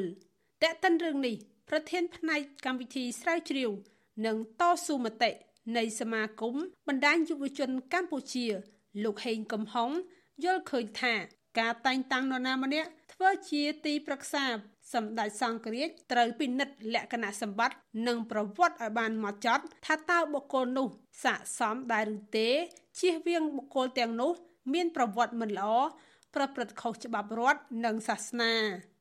[0.63, 1.35] តែកតិនរឿងនេះ
[1.69, 3.69] ប្រធានផ្នែកកម្មវិធីស្រាវជ្រាវ
[4.25, 5.31] និងតស៊ូមតិ
[5.77, 6.55] នៃសមាគម
[6.87, 8.45] បណ្ដាញយុវជនកម្ពុជា
[9.03, 9.89] លោកហេងកំហុង
[10.43, 11.13] យល់ឃើញថា
[11.59, 14.45] ការតែងតាំងនរណាម្នាក់ធ្វើជាទីប្រឹក្សា
[14.93, 20.87] សម្ដេចសង្ឃរាជត្រូវពិនិត្យលក្ខណៈសម្បត្តិនិងប្រវត្តិឲ្យបានហ្មត់ចត់ ថាតើបុគ្គលនោះ
[21.23, 22.49] ស័ក្តិសមដែរឬទេ
[22.99, 24.31] ជៀសវាងបុគ្គលទាំងនោះ
[24.73, 25.71] មានប្រវត្តិមិនល្អ
[26.35, 28.53] ប្រព្រឹត្តខុសច្បាប់រដ្ឋនិងសាសនា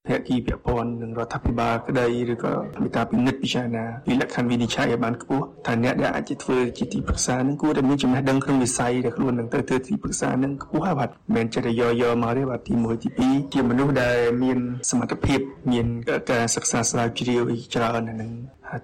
[0.08, 15.40] ភាគីពាក់ព័ន្ធនឹងរដ្ឋាភិបាលក្តីឬក៏មានការពិនិត្យពិចារណាពីលក្ខខណ្ឌវិនិច្ឆ័យឲ្យបានខ្ពស់ថាអ្នកដែលអាចធ្វើជាទីប្រឹក្សានឹងគួរតែមានចំណេះដឹងក្នុងវិស័យដែលខ្លួននឹងទៅធ្វើទីប្រឹក្សានឹងខ្ពស់ហើយបាទមិនមែនចិត្តយកយកមកទេបាទទី1ទី2ជាមនុស្សដែលមានសមត្ថភាព
[15.72, 15.86] មាន
[16.32, 18.32] ការសិក្សាស្រាវជ្រាវច្រើននឹង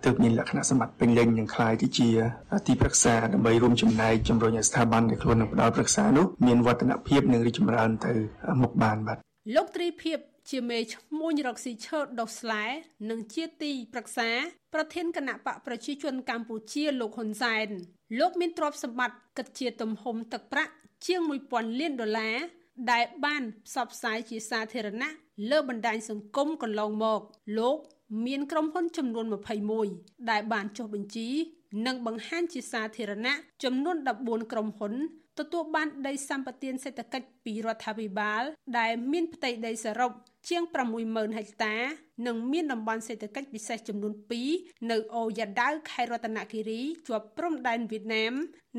[0.05, 2.09] ទើបមានលក្ខណៈសម្បត្តិពេញលេញនឹងคล้ายទៅជា
[2.67, 8.13] ទីប្រឹក្សាដើម្បីរួមចំណែកជំរុញឲ្យស្ថាប័នដែលខ្លួននឹងផ្ដល់ប្រឹក្សានោះមានវឌ្ឍនភាពនិងរីកចម្រើនទៅ
[8.61, 9.17] មុខបានបាទ
[9.55, 10.19] លោកត្រីភិប
[10.50, 12.64] ជាមេឈ្មោះរកស៊ីឈើដុសស្លែ
[13.10, 14.30] និងជាទីប្រឹក្សា
[14.74, 17.68] ប្រធានគណៈបកប្រជាជនកម្ពុជាលោកហ៊ុនសែន
[18.20, 20.72] លោកមានទ្រព្យសម្បត្តិគិតជាទំហំទឹកប្រាក់
[21.06, 22.36] ជាង1000លានដុល្លារ
[22.92, 25.10] ដែលបានផ្សព្វផ្សាយជាសាធារណៈ
[25.50, 27.20] លើបណ្ដាញសង្គមកន្លងមក
[27.58, 27.76] លោក
[28.26, 29.26] មានក្រុមហ៊ុនចំនួន
[29.76, 31.28] 21ដែលបានចុះបញ្ជី
[31.86, 33.34] និងបង្ហាញជាសាធារណៈ
[33.64, 34.94] ចំនួន14ក្រុមហ៊ុន
[35.38, 38.42] ទទួលបានដីសម្បត្តិសេដ្ឋកិច្ចពីរដ្ឋាភិបាល
[38.78, 40.12] ដែលមានផ្ទៃដីសរុប
[40.48, 40.62] ជាង
[41.00, 41.76] 60000ហិកតា
[42.26, 44.12] និងមានតំបន់សេដ្ឋកិច្ចពិសេសចំនួន
[44.52, 48.32] 2នៅអូយ៉ាដាវខេត្តរតនគិរីជាប់ព្រំដែនវៀតណាម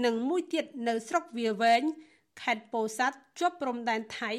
[0.05, 1.81] និងមួយទៀតនៅស្រុកវាវែង
[2.41, 4.31] ខេត្តពោធិ៍សាត់ជាប់ព្រំដែនថៃ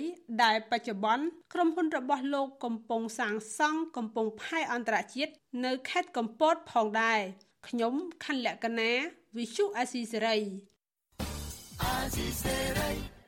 [0.43, 5.33] ដែលបច្ចុប្បន្នក្រុមហ៊ុនរបស់លោកកំពុងសាងសង់កំពង់ផែអន្តរជាតិ
[5.65, 7.21] នៅខេត្តកំពតផងដែរ
[7.69, 8.93] ខ្ញុំខណ្ឌលក្ខណា
[9.37, 10.39] វិសុអាស៊ីសេរី
[11.83, 13.22] អាស៊ីសេរី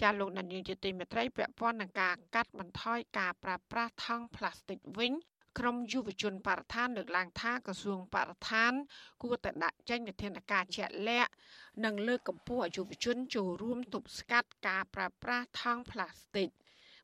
[0.00, 5.12] ចាលោកនាយកជាទីមេត្រីពាក់ព័ន្ធនឹងការកាត់បន្ថយការប្រើប្រាស់ថង់ប្លាស្ទិកវិញ
[5.58, 8.72] ក្រមយុវជនបរិស្ថានលើកឡើងថាក្រសួងបរិស្ថាន
[9.22, 11.32] គួរតែដាក់ចេញវិធានការជាក់លាក់
[11.84, 16.48] និងលើកកម្ពស់ឲ្យយុវជនចូលរួមទប់ស្កាត់ការប្រើប្រាស់ថង់ប្លាស្ទិក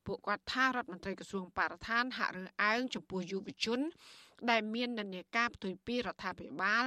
[0.07, 3.81] ពួកគាត់ថារដ្ឋមន្ត្រីក្រសួងបរិស្ថានហាក់រើសអើងចំពោះយុវជន
[4.51, 6.85] ដែលមាននានាការផ្ទុយពីរដ្ឋាភិបាល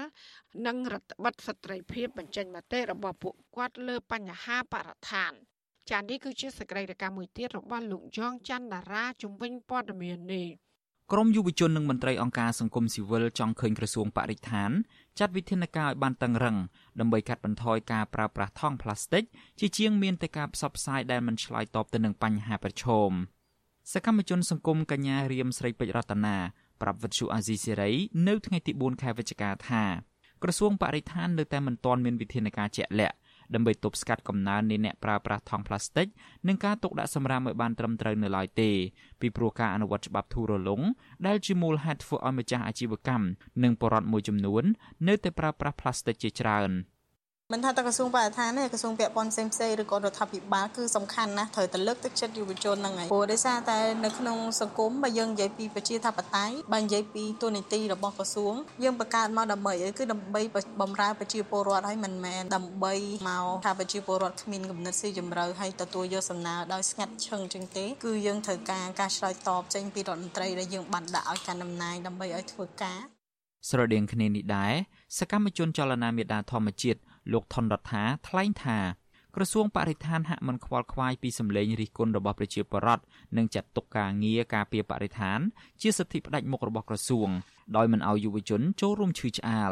[0.67, 5.33] និងរដ្ឋបិទស្ត្រីភាពបញ្ចេញមតិរបស់ពួកគាត់លើបញ្ហាបរិស្ថាន
[5.89, 10.47] ចា៎នេះគឺជាសកម្មភាពមួយទៀតរបស់លោកយ៉ងច័ន្ទតារាជំវិញព័ត៌មាននេះ
[11.13, 14.71] ក្រមយុវជននិងមន្ត្រីអង្គការសង្គមស៊ីវិលចង់ឃើញក្រសួងបរិស្ថាន
[15.19, 16.57] ចាត់វិធានការឲ្យបានតឹងរឹង
[16.99, 19.23] ដើម្បីកាត់បន្ថយការប្រើប្រាស់ថង់ប្លាស្ទិក
[19.59, 23.11] ជាជាងមានតែការផ្សព្វផ្សាយដែលមិនឆ្លើយតបទៅនឹងបញ្ហាប្រឈម
[23.93, 26.35] សកម្មជនសង្គមកញ្ញារៀមស្រីពេជ្ររតនា
[26.81, 27.91] ប្រាប់វិទ្យុអាស៊ីសេរី
[28.27, 29.83] នៅថ្ងៃទី4ខែវិច្ឆិកាថា
[30.43, 33.15] ក្រសួងបរិស្ថាននៅតែមិនទាន់មានវិធានការជាក់លាក់
[33.55, 36.07] ដើម្បីទប់ស្កាត់កំណើននៃអ្នកប្រើប្រាស់ថង់ប្លាស្ទិក
[36.47, 38.69] និងការទុកដាក់សម្រាមឲ្យបានត្រឹមត្រូវនៅឡើយទេ
[39.21, 40.81] ពីព្រោះការអនុវត្តច្បាប់ធូររលុង
[41.27, 43.25] ដែលជាមូលហេតុធ្វើឲ្យម្ចាស់អាជីវកម្ម
[43.63, 44.63] និងបរិវត្តមួយចំនួន
[45.07, 46.71] នៅតែប្រើប្រាស់ប្លាស្ទិកជាច្រើន។
[47.53, 60.41] មិនថាតែក្រសួងបរិស្ថានទេក្រសួងពាក់ព័ន្ធផ្សេងផ្សេងឬក៏រដ្ឋាភិបាលគឺសំខាន់ណាស់ត្រូវតែលើកទឹកចិត្តយុវជនហ្នឹងហើយព្រោះដោយសារតែនៅក្នុងសង្គមបើយើងនិយាយពីប្រជាធិបតេយ្យបើនិយាយពីទូនីតិរបស់ក្រសួងយើងបង្កើតមកដើម្បីអីគឺដើម្បី
[60.81, 62.93] បំរើប្រជាពលរដ្ឋហើយមិនមែនដើម្បី
[63.29, 72.99] មកថាប្រជាពលរដ្ឋគ្មានគំនិតស៊ីជម្រៅហើយទទួលយកសំណើដោយស្ងាត់ឈឹងចឹងទេគឺយើងត្រូវការការឆ្លើយតបចេញពីរដ្ឋមន្ត្រីដែលយើងបានដាក់ឲ្យកាន់តំណែងដើម្បីឲ្យធ្វើការ
[73.69, 74.73] ស្រដៀងគ្នានេះដែរ
[75.17, 76.99] សកម្មជនចលនាមេដាធម្មជាតិ
[77.31, 78.79] លោកថនរដ្ឋាថ្លែងថា
[79.35, 83.03] ក្រសួងបរិស្ថានហាក់មិនខ្វល់ខ្វាយពីសម្លេងរិះគន់របស់ប្រជាពលរដ្ឋ
[83.37, 85.39] និងចាត់ទុកការងារការពារបរិស្ថាន
[85.81, 87.29] ជាសិទ្ធិផ្ដាច់មុខរបស់ក្រសួង
[87.75, 89.71] ដោយមិនអោយយុវជនចូលរួមឈឺឆ្អាល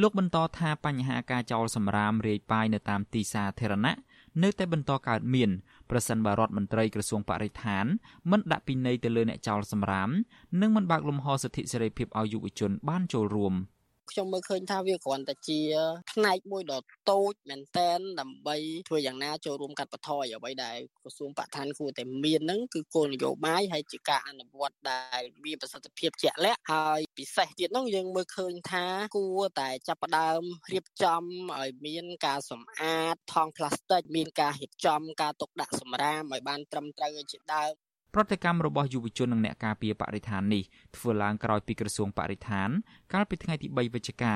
[0.00, 3.94] លោកបន្តថាបញ្ហាការចោលសម្រាមរាយប៉ាយនៅតាមទីសាធារណៈ
[4.42, 5.50] នៅតែបន្តកើតមាន
[5.90, 7.86] ប្រសិនបើរដ្ឋមន្ត្រីក្រសួងបរិស្ថាន
[8.30, 10.10] មិនដាក់ពិន័យទៅលើអ្នកចោលសម្រាម
[10.60, 13.54] និងមិនបើកលំហសិទ្ធិសេរីភាពឲ្យយុវជនបានចូលរួម។
[14.10, 15.60] ខ្ញុំមើលឃើញថាវាគ្រាន់តែជា
[16.12, 18.56] ផ្នែកមួយដ៏តូចមែនតែនដើម្បី
[18.88, 28.84] ធ្វើយ៉ាងណាចូលរួមកាត់បន្ថយអ្វីដែលក្រសួងបរិស្ថានគួរតែមានហ្នឹងគឺគោលនយោបាយហើយជាការអនុវត្តដែលមានប្រសិទ្ធភាពជាក់លាក់ហើយពិសេសទៀតហ្នឹងយើងមើលឃើញថា
[29.16, 30.42] គួរតែចាប់ផ្ដើម
[30.72, 31.22] រៀបចំ
[31.58, 40.62] ឲ្យមានការសម្អាតថង់ផ្លាស្ទិកមានការរៀបចំការទុកដាក់សម្រាមឲ្យបានត្រឹមត្រូវជាដើម ប្រតិកម្មរបស់យុវជននិងអ្នកការពារបរិស្ថាននេះ
[40.96, 42.68] ធ្វើឡើងក្រោយពីក្រសួងបរិស្ថាន
[43.12, 44.34] កាលពីថ្ងៃទី3វិច្ឆិកា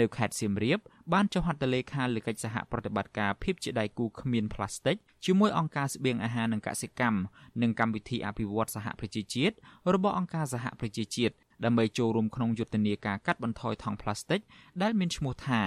[0.00, 0.78] នៅខេត្តសៀមរាប
[1.12, 7.20] បានចុះហត្ថលេខាលើកិច្ចសហប្រតិបត្តិការភាពជាដៃគូគ្មានផ្លាស្ទិកជាមួយអង្គការស្បៀងអាហារនិងកសិកម្ម
[7.62, 9.54] និងកម្មវិធីអភិវឌ្ឍសហប្រជាជាតិ
[9.94, 14.40] របស់អង្គការសហប្រជាជាតិដើម្បីចូលរួមក្នុងយុទ្ធនាការកាត់បន្ថយថង់ផ្លាស្ទិក
[14.82, 15.60] ដែលមានឈ្មោះថា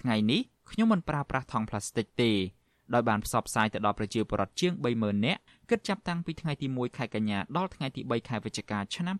[0.00, 0.40] ថ្ងៃនេះ
[0.70, 2.32] ខ្ញុំមិនប្រើប្រាស់ថង់ផ្លាស្ទិកទេ
[2.94, 5.40] ដោយបានផ្សព្វផ្សាយទៅដល់ប្រជាពលរដ្ឋជាង30000នាក់
[5.70, 9.16] គិតចាប់តាំងពីថ្ងៃទី1ខែកញ្ញាដល់ថ្ងៃទី3ខែវិច្ឆិកាឆ្នាំ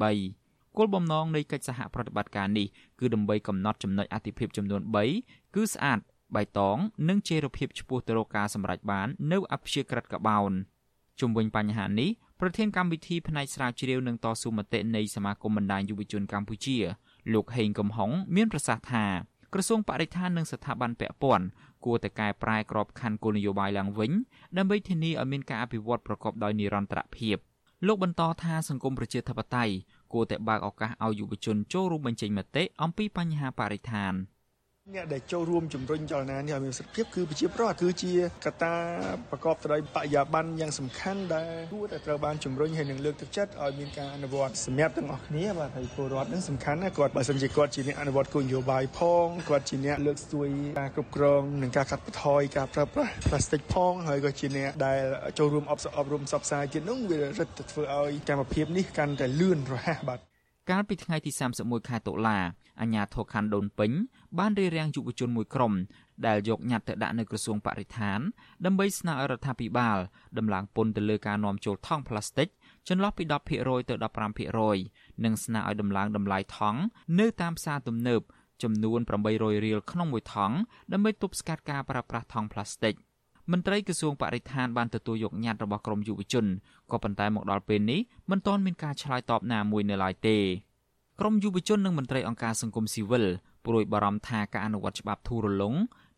[0.00, 2.66] 2023គោលបំណងនៃកិច្ចសហប្រតិបត្តិការនេះ
[3.00, 4.82] គឺដើម្បីកំណត់ចំណុចអាទិភាពចំនួន
[5.18, 5.98] 3គឺស្អាត
[6.34, 6.78] បៃតង
[7.08, 10.52] និងចីរភាពឆ្ពោះទៅរកការសម្រេចបាននៅអព្យាក្រឹតកបោន
[11.20, 16.76] ជុំវិញបញ្ហានេះប្រធានកម្មវិធីផ្នែកស្រាវជ្រាវនិងតស៊ូមតិនៃសមាគមបណ្ដាញយុវជនកម្ពុជា
[17.32, 19.06] លោកហេងកំហុងមានប្រសាសន៍ថា
[19.54, 21.46] ក្រសួងបរិស្ថាននិងស្ថាប័នពាក់ព័ន្ធ
[21.84, 24.10] គួរតែកែប្រែក្របខ័ណ្ឌគោលនយោបាយឡើងវិញ
[24.56, 27.36] ដើម្បីធានាឲ្យមានការអភិវឌ្ឍប្រកបដោយនិរន្តរភាព
[27.86, 29.74] លោកបន្តថាសង្គមប្រជាធិបតេយ្យ
[30.12, 34.14] គួរតែបើកឱកាសឲ្យយុវជនចូលរួមបញ្ចេញមតិអំពីបញ្ហាបរិស្ថាន។
[34.94, 38.12] អ្នកដែលចូលរួមជំរុញចលនានេះឲ្យមានប្រសិទ្ធភាពគឺប្រជាប្រដ្ឋគឺជា
[38.44, 38.74] កត្តា
[39.30, 50.48] ប្រកបទៅដោយបរិយាបន្នយ៉ាងសំខាន់ដែលគួរតែត្រូវបានជំរុញហើយនឹងលើកទឹកចិត្តឲ្យមានការអនុវត្តសម្រាប់ទាំងអស់គ្នាបាទហើយពលរដ្ឋនឹងសំខាន់ណាគាត់បើសិនជាគាត់ជាអ្នកអនុវត្តគោលនយោបាយផងគាត់ជាអ្នកលើកស្ទួយ
[50.80, 54.98] ការគ្រប់គ្រងនិងការកាត់បន្ថយការប្រើប្រាស់ផ្លាស្ទិកផងហើយក៏ជាអ្នកដែល
[55.38, 55.72] ចូលរួមអ
[56.04, 60.29] ប់រំផ្សព្វផ្សាយទៀតនោះវារឹតតែធ្វើឲ្យកម្មភាពនេះកាន់តែលឿនរហ័សបាទ
[60.70, 62.38] កាលពីថ្ងៃទី31ខែតុលា
[62.80, 63.90] អាជ្ញាធរខណ្ឌដូនពេញ
[64.38, 65.72] បានរារាំងយុវជនមួយក្រុម
[66.26, 68.18] ដែលយកញត្តិទៅដាក់នៅក្រសួងបរិស្ថាន
[68.64, 69.98] ដើម្បីស្នើឲ្យរដ្ឋាភិបាល
[70.38, 72.48] ដំឡើងពន្ធទៅលើការនាំចូលថង់ប្លាស្ទិក
[72.88, 73.94] ចន្លោះពី10%ទៅ
[74.58, 76.80] 15%និងស្នើឲ្យដំឡើងតម្លៃថង់
[77.20, 78.20] នៅតាមផ្សារទំនើប
[78.62, 79.00] ចំនួន
[79.32, 80.56] 800រៀលក្នុងមួយថង់
[80.92, 82.94] ដើម្បីទប់ស្កាត់ការប្រើប្រាស់ថង់ប្លាស្ទិក
[83.52, 86.46] មន្ត្រីក្រសួងបរិស្ថានបានទទួលយកញត្តិរបស់ក្រមយុវជន
[86.90, 90.38] ក៏ប៉ុន្តែមកដល់ពេលនេះមិនទាន់មានការឆ្លើយតបណាមួយនៅឡើយទេ
[91.20, 93.26] ក្រមយុវជននិងមន្ត្រីអង្គការសង្គមស៊ីវិល
[93.66, 95.74] ព្រួយបារម្ភថាការអនុវត្តច្បាប់ធូររលុង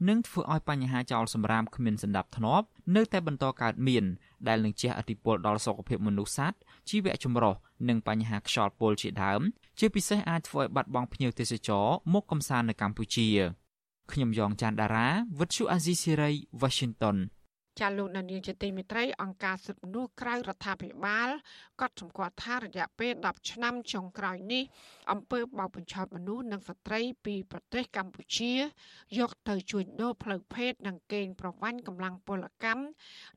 [0.09, 2.67] នឹងធ្វើឲ្យបញ្ហាចោលសម្រាមគ្មានសណ្ដាប់ធ្នាប់
[2.97, 4.05] នៅតែបន្តកើតមាន
[4.49, 6.59] ដែលនឹងជះឥទ្ធិពលដល់សុខភាពមនុស្សសត្វ
[6.89, 7.55] ជីវៈចម្រុះ
[7.89, 9.41] និងបញ្ហាខ្យល់ពុលជាដើម
[9.79, 13.29] ជាពិសេសអាចធ្វើឲ្យបាត់បង់ភ្ញៀវទេសចរមកកំសាន្តនៅកម្ពុជា
[14.13, 15.09] ខ្ញុំយ៉ងច័ន្ទដារា
[15.39, 16.31] វិទ្យុអាស៊ីសេរី
[16.63, 17.17] Washington
[17.81, 21.29] ចាលោកនានីជាទីមេត្រីអង្គការសិទ្ធិមនុស្សក្រៅរដ្ឋាភិបាល
[21.81, 24.65] ក៏សម្គាល់ថារយៈពេល10ឆ្នាំចុងក្រោយនេះ
[25.11, 28.53] អង្គើបោកបញ្ឆោតមនុស្សនិងស្ត្រីពីប្រទេសកម្ពុជា
[29.19, 32.85] យកទៅជួញដូរផ្លូវភេទនិងកេងប្រវ័ញ្ចកម្លាំងពលកម្ម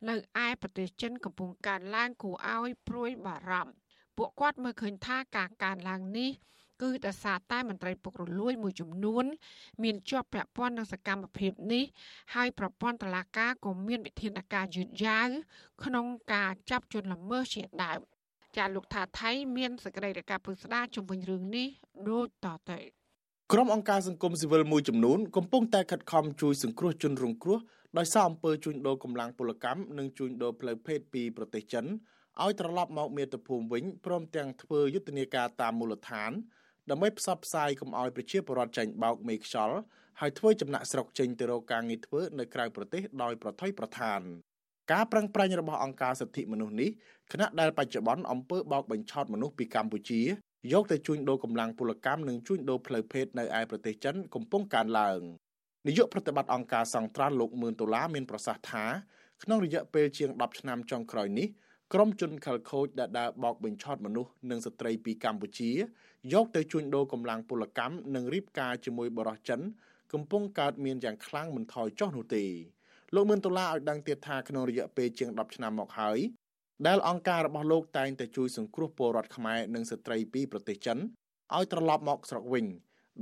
[0.09, 0.15] នៅ
[0.45, 3.73] ឯប្រទេសចិនកំពុងកើនឡើងគួរឲ្យព្រួយបារម្ភ
[4.17, 6.31] ពួកគាត់មើលឃើញថាការកើនឡើងនេះ
[6.81, 9.25] គឺដោយសារតែមន្ត្រីពុករលួយមួយចំនួន
[9.83, 11.83] មានជាប់ពាក់ព័ន្ធនឹងសកម្មភាពនេះ
[12.35, 15.29] ហើយប្រព័ន្ធតុលាការក៏មានវិធានការយឺតយ៉ាវ
[15.83, 17.99] ក្នុងការចាប់ជនល្មើសជាដើម
[18.57, 21.67] ចាលោកថាថៃមានសេចក្តីរាយការណ៍ពឹស្ដាជំវិញរឿងនេះ
[22.09, 22.79] ដូចតទៅ
[23.53, 27.59] ក្រុមអង្គការសង្គមស៊ីវិលមួយចំនួនកំពុងតែខិតខំជួយសង្គ្រោះជនរងគ្រោះ
[27.97, 31.85] ដោយសារអំពើជួញដូរកម្លាំងពលកម្មនិងជួញដូរផ្លូវភេទពីប្រទេសចិន
[32.43, 36.31] ឲ្យត្រឡប់មកមាតុភូមិវិញព្រមទាំងធ្វើយុទ្ធនាការតាមមូលដ្ឋាន
[36.91, 39.77] ដើម្បីផ្សព្វផ្សាយកុំឲ្យប្រជាពលរដ្ឋចាញ់បោកមេខ្យល់
[40.19, 44.21] ហើយធ្វើចំណាក់ស្រុកចេញទៅរកការងារធ្វើនៅក្រៅប្រទេសដោយប្រថុយប្រថាន
[44.91, 46.89] ការប្រឹងប្រែងរបស់អង្គការសិទ្ធិមនុស្សនេះ
[47.31, 50.21] ខណៈដែលបច្ចុប្បន្នអំពើបោកបញ្ឆោតមនុស្សពីកម្ពុជា
[50.73, 55.19] យកទៅជួញដូរកម្លាំងពលកម្មនិងជួញដូរផ្លូវភេទនៅឯប្រទេសចិនកំពុងកើនឡើង
[55.87, 58.85] នាយកប្រតិបត្តិអង្គការសង្ត្រាល់លោកមឿនដុល្លារមានប្រសាសន៍ថា
[59.43, 61.47] ក្នុងរយៈពេលជាង10ឆ្នាំចុងក្រោយនេះ
[61.93, 65.71] ក្រុមជនខិលខូចដែលដើរបោកបញ្ឆោតមនុស្សនិងស្ត្រីពីកម្ពុជា
[66.33, 69.61] យកទៅជួញដូរកម្លាំងពលកម្មនិងរៀបការជាមួយបរិសុទ្ធចិន
[70.13, 72.45] កំពុងកើតមានយ៉ាងខ្លាំងមិនថយចុះនោះទេ
[73.13, 76.19] លោកមឿនដុល្លារឲ្យដឹងទៀតថាក្នុងរយៈពេលជាង10ឆ្នាំមកហើយ
[76.87, 80.97] ដែលអង្គការរបស់លោកតែងតែជួយសង្គ្រោះពលរដ្ឋខ្មែរនិងស្ត្រីពីប្រទេសចិន
[81.55, 82.65] ឲ្យត្រឡប់មកស្រុកវិញ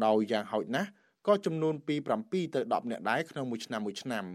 [0.05, 0.89] ដោយយ៉ាងហោចណាស់
[1.27, 4.25] ក៏ចំនួនពី7ទៅ10នាក់ដែរក្នុងមួយឆ្នាំមួយឆ្នាំ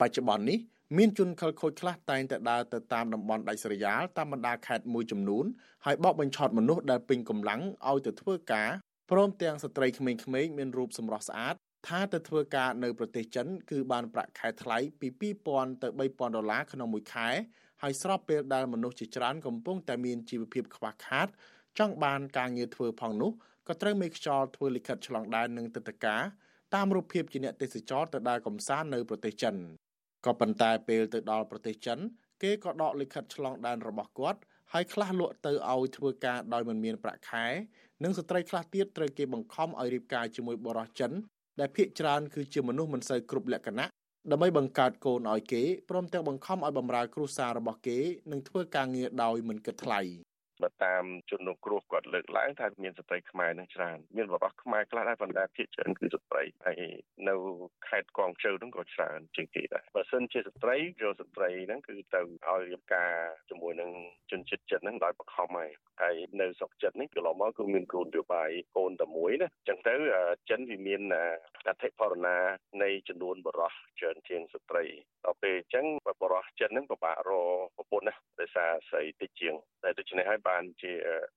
[0.00, 0.58] បច្ចុប្បន្ននេះ
[0.96, 5.44] មានជនខិលខូចខ្លះតែងតែដើរទៅតាមតំបន់ដាច់ស្រយាលតាមបណ្ដាខេត្តមួយចំនួន
[5.84, 8.70] ហើយបោកបញ្ឆោតមនុស្សដែលពេញកម្លាំងឲ្យទៅធ្វើការ
[9.10, 11.54] ព្រមទាំងស្ត្រីក្មេងៗមានរូបសម្រស់ស្អាត
[11.88, 15.08] ថាទៅធ្វើការនៅប្រទេសចិនគឺបានប្រាក់ខែថ្លៃពី
[15.46, 17.28] 2000ទៅ3000ដុល្លារក្នុងមួយខែ
[17.82, 21.28] ហើយស្របពេលដែលមនុស្សជាច្រើនកំពុងតែមានជីវភាពខ្វះខាត
[21.78, 23.32] ចង់បានការងារធ្វើផងនោះ
[23.68, 26.22] ក៏ត្រូវមេខ្យល់ធ្វើលិខិតឆ្លងដែននិងទឹកតការ
[26.74, 29.56] តាមរូបភាពជាអ្នកទេសចរទៅដើរកំសាន្តនៅប្រទេសចិន
[30.24, 31.98] ក៏ប៉ុន្តែពេលទៅដល់ប្រទេសចិន
[32.42, 34.40] គេក៏ដកលិខិតឆ្លងដែនរបស់គាត់
[34.72, 37.46] ហើយខ្លះលក់ទៅឲ្យធ្វើការដោយមិនមានប្រាក់ខែ
[38.04, 41.12] និងស្ត្រីខ្លះទៀតត្រូវគេបង្ខំឲ្យរៀបការជាមួយបរិសុទ្ធចិន
[41.60, 43.86] ដែលភ ieck ច្រើនគឺជាមនុស្សមិនសូវគ្រប់លក្ខណៈ
[44.30, 47.98] ដើម្បីបង្កើតកូនឲ្យគេព្រមទាំងបង្ខំឲ្យបម្រើគ្រួសាររបស់គេ
[48.32, 50.00] និងធ្វើការងារដោយមិនគិតថ្លៃ
[50.62, 56.80] បើតាមជនរងគ្រោះគាត់លើកឡើងថាមានស្ត្រីខ្មែរនឹងច្រើនមានបរិសុទ្ធខ្មែរខ្លះដែរប៉ុន្តែភាគច្រើនគឺស្ត្រីហើយ
[57.28, 57.34] នៅ
[57.88, 63.12] ខេត្តកងជើហ្នឹងក៏ច្រើនជាងគេដែរបើសិនជាស្ត្រីយកស្ត្រីហ្នឹងគឺទៅឲ្យរៀបការ
[63.50, 63.90] ជាមួយនឹង
[64.30, 65.70] ជនជាតិចិនហ្នឹងដោយបង្ខំហើយ
[66.02, 69.94] ហើយនៅស្រុកចិននេះកន្លងមកគឺមានគោលនយោបាយកូនតែមួយណាអញ្ចឹងទៅ
[70.50, 71.00] ចិនវាមាន
[71.68, 72.36] អធិបរណា
[72.82, 74.84] នៃចំនួនបរិសុទ្ធច្រើនជាងស្ត្រី
[75.24, 75.86] ដល់ពេលអញ្ចឹង
[76.22, 80.92] បរិសុទ្ធចិនហ្នឹងពិបាករកប្រពន្ធណាដោយសារស្រីតិចជាងតែដូច្នេះហើយបានជា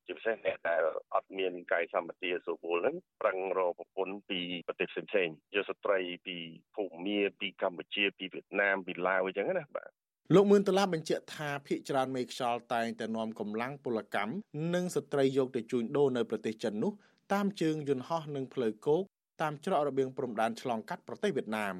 [0.06, 0.82] ជាពិសេសអ្នកដែល
[1.14, 6.36] អត់មានកាយសម្បទាសុពលហ្នឹងប្រឹងរកប្រពន្ធពីប្រទេសផ្សេងៗយកស្ត្រីពី
[6.76, 9.90] ភូមាពីកម្ពុជាពីវៀតណាមពីឡាវអញ្ចឹងណាបាទ
[10.34, 14.34] លោកមឿនដុល្លារបញ្ជាក់ថាភ ieck ច្រើនមេខ្យល់តែងតែនាំកម្លាំងពលកម្ម
[14.74, 16.92] និងស្ត្រីយកទៅជួញដូរនៅប្រទេសចិននោះ
[17.32, 19.02] តាមជើងយន្តហោះនិងផ្លូវគោក
[19.42, 21.74] តាមច្រករបៀងព្រំដែនឆ្លងកាត់ប្រទេសវៀតណាម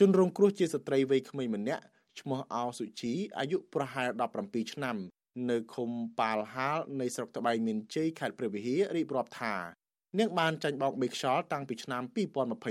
[0.00, 1.84] ជនរងគ្រោះជាស្ត្រីវ័យក្មេងម្នាក់
[2.20, 4.08] ឈ្មោះអោសុជីអាយុប្រហែល
[4.42, 4.96] 17ឆ្នាំ
[5.50, 9.54] នៅឃុំប៉ាលហាលនៃស្រុកត្បែងមានជ័យខេត្តព្រះវិហាររៀបរាប់ថា
[10.18, 12.02] នាងបានចាញ់បោកមេខ្យល់តាំងពីឆ្នាំ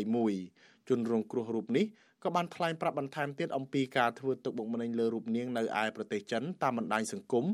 [0.10, 1.86] 2021ជនរងគ្រោះរូបនេះ
[2.24, 7.46] ក៏បានថ្លែងប្រាប់បន្ថែមទៀតអំពីការធ្វើទុកបុកម្នេញលើរូបនាងនៅឯប្រទេសចិនតាមបណ្ដាញសង្គម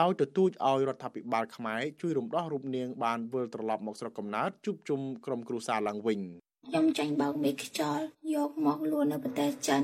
[0.00, 6.20] ដោយទទូចឲ្យរដ្ឋាភិបាលខ្មែរជួយរំដោះរូបនាងបានវិលត្រឡប់មកស្រុកកំណើតជួបជុំក្រុមគ្រួសារឡើងវិញ
[6.70, 8.04] ខ្ញុំចាញ់បោកមេខ្យល់
[8.34, 9.82] យកមកលួននៅប្រទេសចិន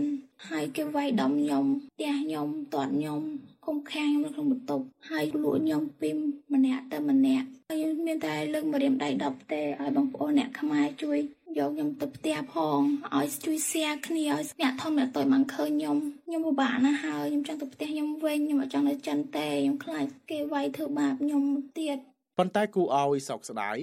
[0.49, 1.65] ហើយគេវាយដំខ្ញុំ
[1.95, 3.21] ផ្ទះខ្ញុំតាត់ខ្ញុំ
[3.67, 6.11] គុំខាំងខ្ញុំនៅក្នុងបន្ទប់ហើយលួចខ្ញុំពី
[6.55, 11.19] ម្នាក់ទៅម្នាក់ហើយមានតែលើកមករៀមដៃ10ទេឲ្យបងប្អូនអ្នកខ្មែរជួយ
[11.59, 12.81] យកខ្ញុំទៅផ្ទះផង
[13.17, 21.43] ឲ្យជួយ share គ្នាឲ្យអ្នកធំអ្នកតូចបានឃើញខ្ញុំខ្ញុំពិបាកណាស់ហើយខ្ញុំចង់ទៅផ្ទះខ្ញុំវិញខ្ញុំអត់ចង់នៅចិនទេខ្ញុំខ្លាចគេវាយធ្វើបាបខ្ញុំ
[21.79, 21.99] ទៀត
[22.39, 23.79] ប៉ុន្តែគូឲ្យសោកស្ដាយ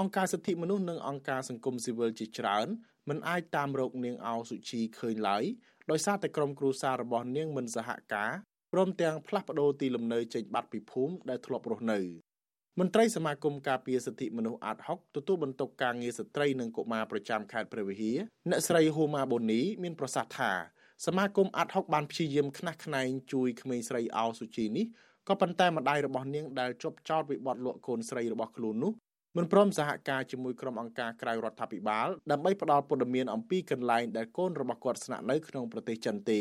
[0.00, 2.66] អង្គការសិទ្ធិមនុស្សនិងអង្គការសង្គមស៊ីវិលជាច្រើន
[3.08, 5.44] មិនអាចតាមរកនាងអោសុជីឃើញឡើយ
[5.90, 8.30] ដោយសារតែក្រុមគ្រួសាររបស់នាងមិនសហការ
[8.72, 11.98] ព្រមទាំងផ្លាស់ប្ដូរទីលំនៅចេញបាត់ពីភូមិដែលធ្លាប់រស់នៅ
[12.78, 18.18] មន្ត្រីសមាគមការពារសិទ្ធិមនុស្សអាត6ទទួលបន្ទុកការងារស្ត្រីនិងកុមារប្រចាំខេត្តព្រះវិហារ
[18.50, 20.52] អ្នកស្រីហូម៉ាបូនីមានប្រសាសន៍ថា
[21.06, 24.86] សមាគមអាត6បានព្យាយាមខ្នះខ្នែងជួយក្មេងស្រីអោសុជីនេះ
[25.28, 28.92] ក៏ប៉ុន្តែម្ដាយរបស់នាងដែលជាប់ចោតវិបត្តិលក់កូនស្រីរបស់ខ្លួននោះ
[29.36, 36.40] មិនព្រមសហការជាមួយក្រុមអង្គការក្រៅរដ្ឋាភិបាលដើម្បីផ្ដល់ព័ត៌មានអំពីកន្លែងដែលកូនរបស់គាត់ស្នាក់នៅក្នុងប្រទេសចិនទេ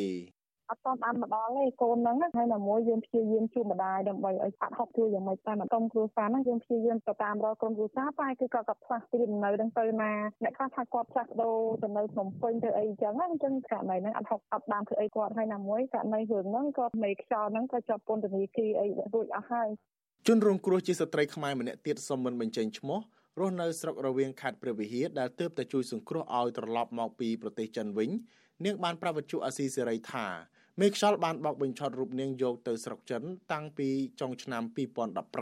[0.69, 10.11] អត់តាមបានមកដល់ទេកូនហ្នឹងហើយណាមួយយើងព្យាយាមជួបម្ដាយដើម្បីឲ្យអត់ហុកជួយយ៉ាងម៉េចតែមកក្រុមគ្រួសារហ្នឹងយើងព្យាយាមទៅតាមរកក្រុមគ្រួសារតែគឺគាត់ក៏ផ្លាស់ទីនៅហ្នឹងទៅណា
[10.43, 19.69] អ្នកខ្លះថាគាត់ផ្លាស់ដូរទៅនៅភ្នំពេញទៅអីចឹងណាអញ្ចឹងករណីហ្នឹងអត់ហុកអត់បានធ្វើអីគាត់ហើយណាមួយករណីរឿងហ្នឹងគាត់មេខ្យល់ហ្នឹងក៏ជាប់ពន្ធនាគារអីរួចអស់ហើយ
[20.27, 22.99] ជនរងគ្រោះជាស្ត្រីខ្មែរម្នាក់ទៀតសុំមិនបញ្ចេញឈ្មោះ
[23.39, 28.09] រស់នៅស្រុករវៀងខេត្តព្រះវិហារដែលទើបតែជួយសង្គ្រោះឲ្យត្រឡប់មកពីប្រទេសចិនវិញ
[28.65, 30.25] នាងបានប្រាប់វិទ្យុអាស៊ីសេរីថា
[30.81, 33.89] មេខ្យល់បានបោកបញ្ឆោតរូបនាងយកទៅស្រុកចិនតាំងពី
[34.19, 34.63] ចុងឆ្នាំ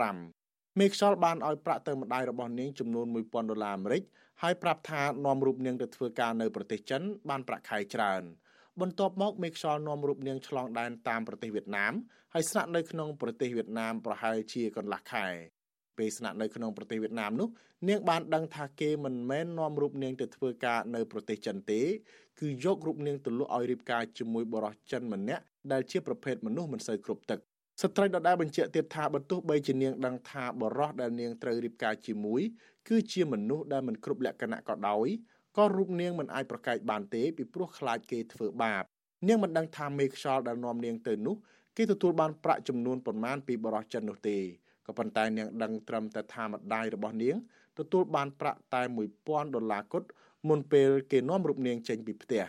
[0.00, 4.02] 2015មេខ្យល់បានឲ្យប្រាក់ទៅម្ដាយរបស់នាងចំនួន1000ដុល្លារអាមេរិក
[4.42, 8.22] ហើយប្រាប់ថានាំរូបនាងទៅធ្វើការនៅប្រទេសចិនបានប្រាក់ខែច្រើន
[8.80, 11.92] បន្ទាប់មកមេខ្យល់នាំរូបនាងឆ្លងដែនតាមប្រទេសវៀតណាម
[12.34, 15.26] ហើយស្នាក់នៅក្នុងប្រទេសវៀតណាមប្រហែលជាកន្លះខែ
[15.98, 17.48] ពេលស្នាក់នៅក្នុងប្រទេសវៀតណាមនោះ
[17.88, 21.80] នាងបានដឹងថាគេមិនមែននាំរូបនាងទៅធ្វើការនៅប្រទេសចិនទេ
[22.40, 27.38] គឺយករូបនាងទៅលក់ឲ្យរៀបការជាមួយបរិសុទ្ធចិនម្នាក់ដែលជាប្រភេទមនុស្សមិនសូវគ្រប់ទឹក
[27.82, 32.42] ស្ត្រីដដែលបញ្ជាក់ទៀតថាបើទោះបីជានាងដឹងថាបរិសុទ្ធដែលនាងត្រូវរៀបការជាមួយ
[32.88, 35.08] គឺជាមនុស្សដែលមិនគ្រប់លក្ខណៈក៏ដោយ
[35.58, 38.84] ក៏រូបនាងមិនអាចប្រកែកបានទេពីព្រោះខ្លាចគេធ្វើបាប
[39.28, 41.36] នាងមិនដឹងថាមេខ្យល់ដែលនាំនាងទៅនោះ
[41.76, 44.36] គេទទួលបានប្រាក់ចំនួនប៉ុន្មានពីបរិសុទ្ធចិននោះទេ
[44.86, 47.36] ក៏ប៉ុន្តែនាងដឹងត្រឹមតែថាម្ដាយរបស់នាង
[47.78, 48.82] ទទួលបានប្រាក់តែ
[49.18, 50.08] 1000ដុល្លារគត់
[50.48, 52.44] មុនពេលគេនាំរូបនាងចេញពីផ្ទះ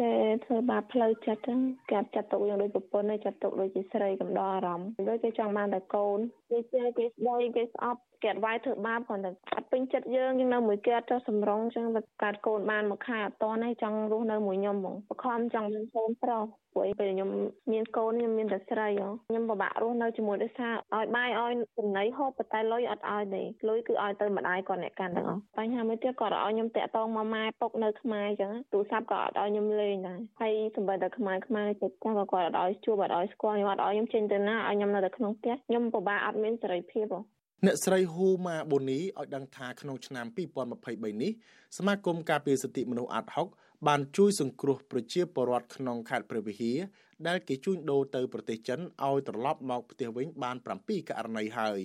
[0.00, 0.12] គេ
[0.44, 6.18] ធ្វើបាបផ្លូវចិត្តហ្នឹងគេអត់ចាត់ទុកយ៉ាងដូចប្រពន្ធទេចាត់ទុកដូចជាស្រីកំដរអារម្មណ៍ដូចគេចង់បានតែកូន
[6.50, 17.30] គេជឿគេស្ដីគេស្អប់គេអត់វាយធ្វើបាបគ្រាន់តែអត់ពេញចិត្តយើងយើងនៅមួយគេអត់ចោះសម្រងចឹងតែកើតកូនបានមួយខែអត់តនេះចង់រស់នៅមួយខ្ញុំហ្មងបខំចង់មានកូនប្រុសព្រោះពេលខ្ញុំ
[17.72, 18.88] មានកូនខ្ញុំមានតែស្រី
[19.28, 37.20] ខ្ញុំពិបាករស់នៅជាមួយដោយសារឲ្យបាយឲ្យចំណីហូបតែលុយអត់ឲ្យទេលុយគឺឲ្យទៅម្ដាយគាត់អ្នកកាន់ទាំងអស់បញ្ហាមួយទៀតគាត់ឲ្យខ្ញុំតាក់តងមកម៉ែពុកនៅខ្មែរអញ្ចឹងទូរស័ព្ទក៏អត់ឲ្យខ្ញុំលេងដែរហើយសម្បីតែខ្មែរខ្មែរចិត្តចាស់ក៏គាត់អត់ឲ្យជួបអត់ឲ្យស្គាល់ខ្ញុំអត់ឲ្យខ្ញុំចេញទៅណាឲ្យខ្ញុំនៅតែក្នុងផ្ទះខ្ញុំពិបាកអត់មានសេរីភាពហ៎
[37.66, 40.26] អ្នកស្រីហ៊ូម៉ាបូនីឲ្យដឹងថាក្នុងឆ្នាំ
[40.74, 41.32] 2023នេះ
[41.78, 43.48] សមាគមការពារសិទ្ធិមនុស្សអាត់ហុក
[43.86, 46.78] បានជួយសង្គ្រោះប្រជាពលរដ្ឋក្នុងខេត្តព្រះវិហារ
[47.26, 51.80] ដែលគេជួញដូរទៅប្រទេសចិនឲ្យត្រឡប់មកផ្ទះវិញបាន7ករណីហើយ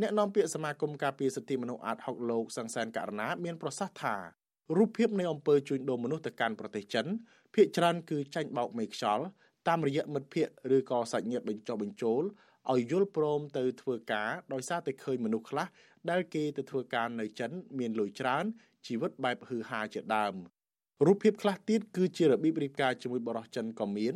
[0.00, 4.16] អ្នកនាំពាក្យសមាគមការពារសិទ្ធិមនុស្សអាត់ហុកលោកសង្សានករណាមានប្រសាសន៍ថា
[4.76, 7.06] រូបភាពនៃអំពើជួញដូរមនុស្សទៅកាន់ប្រទេសចិន
[7.54, 9.24] ភ្នាក់ច្រើនគឺចាញ់បោកមេខ្យល់
[9.68, 12.22] តាមរយៈមិត្តភ័ក្តិឬក៏សាច់ញាតិបញ្ចុះបញ្ចូល
[12.72, 15.66] ឲ្យយល់ព្រមទៅធ្វើការដោយសារតែឃើញមនុស្សខ្លះ
[16.10, 18.44] ដែលគេទៅធ្វើការនៅចិន មានលុយច្រើន
[18.86, 20.34] ជីវិតបែបហឺហាជាដើម
[21.06, 24.14] រូបភាពខ្លះទៀតគឺជារបៀបរៀបការជាមួយបរិសុទ្ធចិនក៏មាន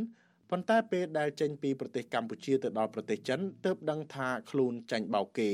[0.51, 5.51] ប៉ុន្តែពេលដែលចេញពីប្រទេសកម្ពុជាទៅដល់ប្រទេសចិនទើបដឹងថាខ្លួនចាញ់បោកគេ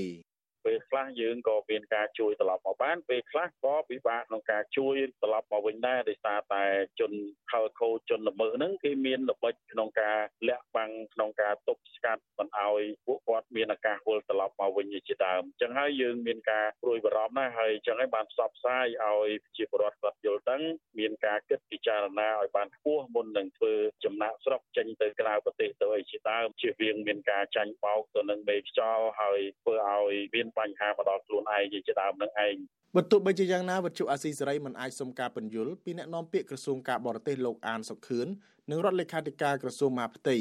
[0.64, 6.64] ពេលខ្លះយើងក៏មានការជួយត្រឡប់មកបានពេលខ្លះក៏ពិបាកក្នុងការជួយត្រឡប់មកវិញដែរដោយសារតែ
[7.00, 7.12] ជន
[7.50, 20.62] ខលខូចជនល្មើសហ្នឹងគេមានល្បិចក្នុងការលាក់បាំងក្នុងការទប់ស្កាត់មិនឲ្យពួកគាត់មានឱកាសវិលត្រឡប់មកវិញជាដើមអញ្ចឹងហើយយើងមានការព្រួយបារម្ភណាស់ហើយអញ្ចឹងហើយបានផ្សព្វផ្សាយឲ្យប្រជាពលរដ្ឋគាត់យល់ដឹង
[20.98, 32.56] មានការគិតពិចារណាឲ្យបានខ្ពស់មុននឹងធ្វើចំណាក់ស្រុកចេញទៅក្រៅប្រទេសទៅអីជាដើមជៀសវាងមានការចាញ់បោកទៅនឹងមេខ្យល់ហើយធ្វើឲ្យមានបញ្ហាមកដល់ខ្លួនឯងជាដើមនឹងឯង
[32.96, 38.26] បើទោះបីជាយ៉ាងណាវត្ថុអាស៊ីសេរីមិនអាចសុំការពន្យល់ពីអ្នកនាំពាក្យក្រសួងការបរទេសលោកអានសុខឿន
[38.70, 40.36] និងរដ្ឋលេខាធិការក្រសួងមហាផ្ទៃ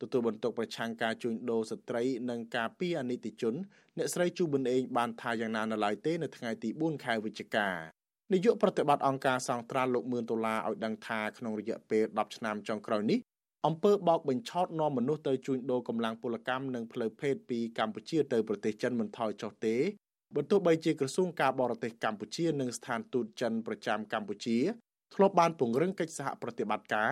[0.00, 3.54] ទទួលបន្ទុកប្រឆាំងការជួញដូរស្ត្រីនិងការពីអនិច្ចជន
[3.98, 7.68] អ្នកស្រីជូប៊ុនអេងបានថាយ៉ាងណានៅឡើយទេនៅថ្ងៃទី4ខែវិច្ឆិកា
[8.32, 13.18] នាយកប្រតិបត្តិអង្គការសង្ត្រាល់លោកមឿនដុល្លារឲ្យដឹងថាក្នុងរយៈពេល10ឆ្នាំចុងក្រោយនេះ
[13.66, 19.76] អំពើបោកបញ្ឆោតនាំមនុស្សទៅជួញដូរកម្លាំងពលកម្មនិងផ្លូវភេទពីកម្ពុជាទៅប្រទេសចិនមិនថយចុះទេ
[20.34, 24.58] បើទោះបីជាក្រសួងការបរទេសកម្ពុជានិងស្ថានទូតចិនប្រចាំកម្ពុជា
[25.14, 27.10] ធ្លាប់បានពង្រឹងកិច្ចសហប្រតិបត្តិការ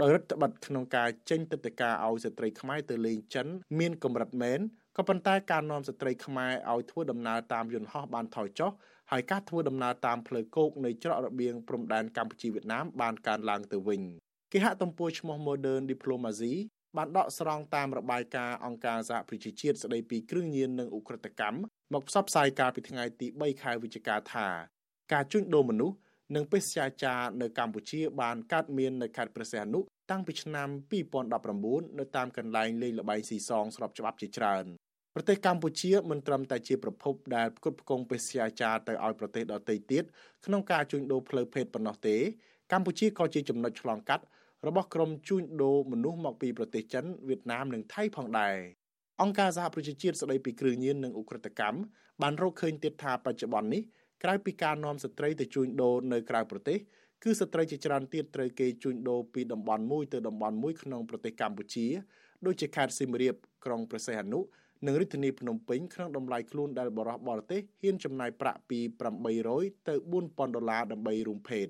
[0.00, 3.46] ដោយរដ្ឋបတ်ក្នុងការចេញទឹកដីកាឲ្យស្ត្រីខ្មែរទៅលេងចិន
[3.78, 4.60] មានកម្រិតមែន
[4.96, 8.70] ក៏ប៉ុន្តែការនាំស្ត្រីខ្មែរឲ្យធ្វើដំណើរតាមយន្តហោះបានថយចុះ
[9.10, 14.02] ហើយការធ្វើដំណើរតាមផ្លូវគោកនៃច្រករបៀងព្រំដែនកម្ពុជាវៀតណាមបានកើនឡើងទៅវិញ
[14.58, 16.54] គេហទំព័រឈ្មោះ Modern Diplomacy
[16.96, 21.58] បានដកស្រង់តាមរបាយការណ៍អង្គការសហប្រជាជាតិស្តីពីគ្រឿងញៀននិងឧក្រិដ្ឋកម្ម
[21.94, 24.48] មកផ្សព្វផ្សាយកាលពីថ្ងៃទី3ខែវិច្ឆិកាថា
[25.12, 25.96] ការជួញដូរមនុស្ស
[26.34, 29.80] និងបេសកចារនៅកម្ពុជាបានកើតមាននៅខេត្តព្រះសីហនុ
[30.10, 30.68] តាំងពីឆ្នាំ
[31.32, 34.64] 2019នៅតាមកន្លែងលេងល្បែងស៊ីសងស្របច្បាប់ជាច្រើន
[35.14, 40.04] ប្រទេសកម្ពុជាមិនត្រឹមតែជាប្រភពដែលផ្គត់ផ្គង់បេសកចារទៅឲ្យប្រទេសដទៃទៀត
[40.46, 42.16] ក្នុងការជួញដូរផ្លូវភេទប៉ុណ្ណោះទេ
[42.72, 44.24] កម្ពុជាក៏ជាចំណុចឆ្លងកាត់
[44.66, 48.56] របស់ក្រុមជួញដូរមនុស្សមកពីប្រទេសចិនវៀតណាមនិងថៃផងដែរ
[49.22, 51.78] អង្គការសហប្រជាជាតិស្តីពីគ្រឿងញៀននិងឧក្រិដ្ឋកម្ម
[52.22, 53.82] បានរកឃើញទៀតថាបច្ចុប្បន្ននេះ
[54.22, 56.78] ក្រៅពីការនាំស្ត្រីទៅជួញដូរនៅក្រៅប្រទេស
[57.22, 61.86] គឺស្ត្រីជាច្រើនទៀតត្រូវគេជួញដូរពីតំបន់មួយទៅតំបន់មួយក្នុងប្រទេសកម្ពុជា
[62.46, 64.40] ដូចជាខេត្តសៀមរាបក្រុងព្រះសីហនុ
[64.86, 68.78] និងរាជធានីភ្នំពេញក្នុងតម្លៃខ្លួនដែលបរិះបរទេសហ៊ានចំណាយប្រាក់ពី
[69.34, 69.94] 800ទៅ
[70.24, 71.66] 4000ដុល្លារដើម្បីរួមភេទ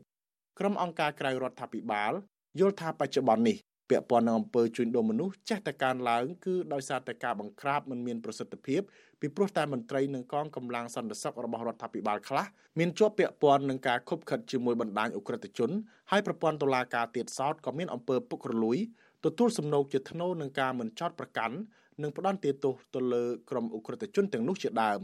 [0.59, 2.13] ក្រុមអង្គការក្រៅរដ្ឋាភិបាល
[2.59, 3.57] យល់ថាបច្ចុប្បន្ននេះ
[3.91, 8.81] ពាក់ព័ន្ធនឹងអំពើជួញដូរមនុស្សចេះតែកើនឡើងគឺដោយសារតែការបង្ក្រាបមិនមានប្រសិទ្ធភាព
[9.21, 12.47] ពីព្រោះតែមន្ត្រីនិងកងកម្លាំងសន្តិសុខរបស់រដ្ឋាភិបាលខ្លះ
[12.79, 15.71] មានជាប់ពាក់ព័ន្ធនឹងការខុបខិតជាមួយបណ្ដាញអ ுக ្រិតជន
[16.11, 18.79] ហើយប្រព័ន្ធតុលាការទៀតសោតក៏មានអំពើពុករលួយ
[19.25, 21.57] ទទួលសំណូកជាធ្នូនឹងការមិនចោតប្រកាន់
[22.03, 25.03] និងផ្ដន្ទាទោសទៅលើក្រុមអ ுக ្រិតជនទាំងនោះជាដើម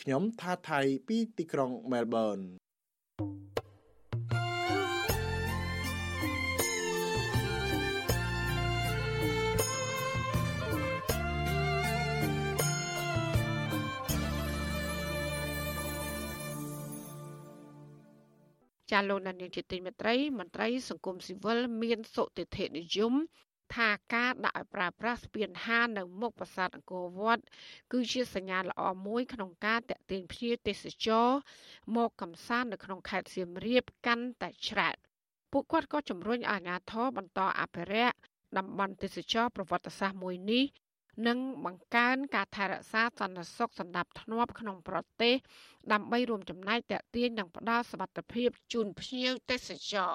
[0.00, 2.38] ខ្ញុំថាថៃពីទីក្រុងមែលប៊ន
[18.90, 23.14] ចាលោកនាយកជាទីមេត្រីមន្ត្រីសង្គមស៊ីវិលមានសុតិធិនិយម
[23.74, 27.42] ថាការដាក់ឲ្យប្រើប្រាស់ស្ពានហាននៅមុខប្រាសាទអង្គរវត្ត
[27.92, 31.28] គឺជាសញ្ញាល្អមួយក្នុងការតេទៀងភ្ញៀវទេសចរ
[31.96, 34.96] មកកំសាន្តនៅក្នុងខេត្តសៀមរាបកាន់តែច្រើន
[35.52, 38.16] ពួកគាត់ក៏ជំរុញអាជ្ញាធរបន្តអភិរក្ស
[38.58, 40.64] តំបន់ទេសចរប្រវត្តិសាស្ត្រមួយនេះ
[41.26, 45.34] និងបង្កើនការថែរក្សាសន្តិសុខសណ្ដាប់ធ្នាប់ក្នុងប្រទេស
[45.92, 50.12] ដើម្បីរួមចំណែកតេទៀងនិងផ្ដល់សុវត្ថិភាពជូនភ្ញៀវទេសចរ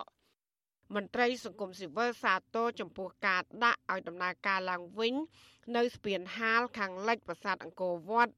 [0.95, 5.13] មន្ត្រីសង្គមស៊ីវិលសាទរចំពោះការដាក់ឲ្យដំណើរការឡើងវិញ
[5.75, 8.33] នៅស្ពានហាលខាងលិចប្រាសាទអង្គរវត្ត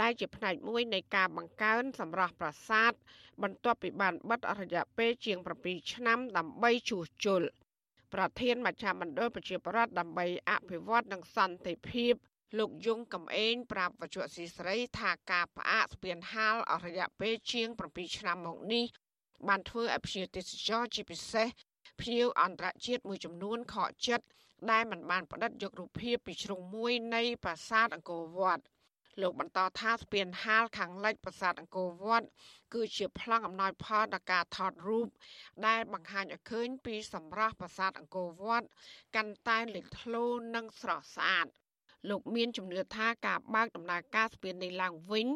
[0.00, 2.92] ដែលជាផ្នែកមួយនៃការបង្កើនសម្រស់ប្រាសាទ
[3.42, 7.42] បន្ទាប់ពីបានបិទអរយៈពេលជាង7ឆ្នាំដើម្បីជួសជុល
[8.14, 12.14] ប្រធានមជ្ឈមណ្ឌលប្រជាប្រដ្ឋដើម្បីអភិវឌ្ឍនិងសន្តិភាព
[12.58, 18.84] លោកយងកំឯងប្រាប់វជ្ជស៊ីស្រីថាការផ្អាកស្ពានហាលអរយៈពេលជាង7ឆ្នាំមកនេះ
[19.48, 21.48] បានធ្វើឲ្យភ្ញៀវទេសចរជាពិសេស
[22.00, 24.26] ភ្ញៀវអន្តរជាតិមួយចំនួនខកចិត្ត
[24.70, 28.62] ដែលមិនបានផ្តិតយករូបភាពពីជ្រុងមួយនៃប្រាសាទអង្គរវត្ត
[29.20, 32.26] លោកបន្តថាស្ពានហាលខាងលិចប្រាសាទអង្គរវត្ត
[32.74, 35.08] គឺជាប្លង់អំណោយផលដល់ការថតរូប
[35.66, 38.66] ដែលបង្ហាញឲ្យឃើញពីសម្រស់ប្រាសាទអង្គរវត្ត
[39.16, 41.46] កាន់តែលេចធ្លោនិងស្រស់ស្អាត
[42.08, 45.26] លោកមានជំនឿថាការបើកដំណើរការស្ពាននេះឡើងវិញ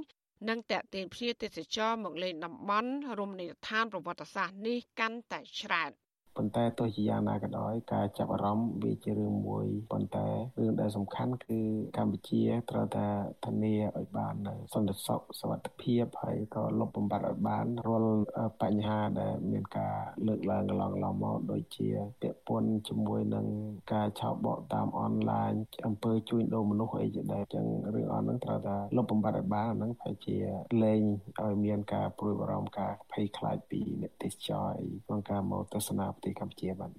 [0.48, 5.92] នឹងតេទៀងភ្ញៀវទេសចរមកលេងតំបន់រមណីយដ្ឋានប្រវត្តិសាស្ត្រនេះកាន់តែច្រើន។
[6.36, 10.26] ប៉ុន្តែទោះជាយ៉ាងណាក៏ដោយការចាប់អារម្មណ៍វាជារឿងមួយប៉ុន្តែ
[10.58, 11.60] រឿងដែលសំខាន់គឺ
[11.96, 13.06] កម្ពុជាត្រូវតែ
[13.44, 18.20] ធានាឲ្យបាននូវសន្តិសុខសុវត្ថិភាពហើយក៏លុបបំបាត់ឲ្យបានរាល់
[18.62, 21.88] បញ្ហាដែលមានការលើកឡើងកន្លងឡមកដូចជា
[22.22, 23.46] ពាក់ព័ន្ធជាមួយនឹង
[23.92, 25.52] ការឆោបបកតាមអនឡាញ
[25.86, 27.64] អំពើជួញដូរមនុស្សអីជាដើមចឹង
[27.94, 30.38] រឿងអស់ហ្នឹងត្រូវតែលុបបំបាត់ឲ្យបានហ្នឹងប្រហែលជា
[30.82, 31.02] លែង
[31.42, 34.72] ឲ្យមានការព្រួយបារម្ភការភ័យខ្លាចពីអ្នកទេសចរ
[35.06, 36.90] ក្នុងការមកទស្សនាប្រទេសកម្ពុជាបាទ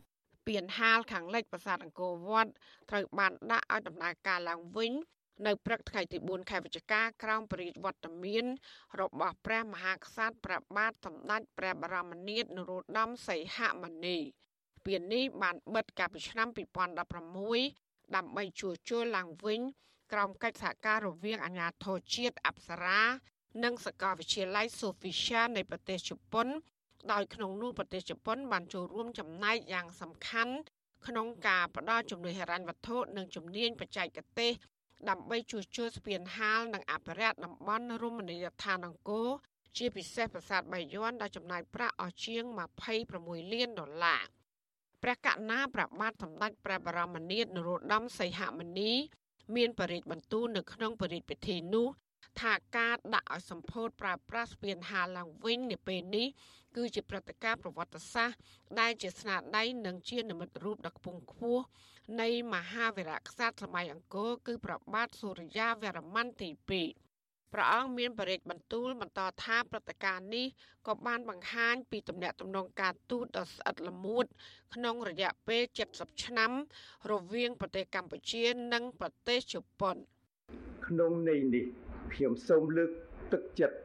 [0.47, 2.51] ពៀនហាលខាងលិចប្រាសាទអង្គរវត្ត
[2.89, 4.91] ត្រូវបានដាក់ឲ្យដំណើរការឡើងវិញ
[5.47, 8.45] នៅព្រឹកថ្ងៃទី4ខែវិច្ឆិកាក្រោមព្រះរាជវត្តមាន
[9.01, 14.17] របស់ព្រះមហាក្សត្រព្រះបាទសម្ដេចព្រះបរមនាថនរោត្តមសីហមុនី
[14.85, 16.47] ពៀននេះបានបិទកាលពីឆ្នាំ
[17.11, 19.59] 2016ដើម្បីជួសជុលឡើងវិញ
[20.11, 23.01] ក្រោមកិច្ចសហការរវាងអាជ្ញាធរជាតិអប្សរា
[23.63, 26.47] និងសាកលវិទ្យាល័យ Sofia នៃប្រទេសជប៉ុន
[27.11, 30.53] ដោយក្នុងនោះប្រទេសជប៉ុនបានចូលរួមចំណែកយ៉ាងសំខាន់
[31.07, 34.51] ក្នុងការផ្តល់ជំនួយហិរញ្ញវត្ថុនិងជំនាញបច្ចេកទេស
[35.09, 39.29] ដើម្បីជួសជុលស្ពានហាលនិងអភិរក្សតំបន់រមណីយដ្ឋានអង្គរ
[39.77, 42.43] ជាពិសេសប្រាសាទបាយ័នដែលចំណាយប្រាក់អស់ជាង
[42.97, 44.23] 26លានដុល្លារ
[45.03, 48.91] ព្រះកណាប្របាទសម្ដេចព្រះបរមនាថនរោត្តមសីហមុនី
[49.55, 51.87] មានបរិយាបន្ទូលនៅក្នុងបរិយាពិធីនោះ
[52.41, 56.27] ថាការដាក់ឲ្យសម្ពោធប្រើប្រាស់ស្ពានហាលឡើងវិញនាពេលនេះ
[56.75, 58.37] គឺជាព្រឹត្តិការណ៍ប្រវត្តិសាស្ត្រ
[58.79, 61.63] ដែលជាស្នាដៃនិងជានិមិត្តរូបដ៏ខ្ពង់ខ្ពស់
[62.21, 66.61] នៃមហាវីរក្សត្រសម័យអង្គរគឺព្រះបាទសូរ្យាវរ្ម័នទី2
[67.53, 70.47] ព្រះអង្គមានបរិយាបន្ទូលបន្តថាព្រឹត្តិការណ៍នេះ
[70.87, 74.25] ក៏បានបង្ហាញពីទំនាក់ទំនងការទូតដ៏ស្អិតល្មួត
[74.73, 75.63] ក្នុងរយៈពេល
[75.93, 76.51] 70ឆ្នាំ
[77.11, 78.43] រវាងប្រទេសកម្ពុជា
[78.73, 79.95] និងប្រទេសជប៉ុន
[80.87, 81.65] ក្នុងន័យនេះ
[82.13, 82.89] ខ្ញុំសូមលើក
[83.33, 83.77] ទឹកចិត្ត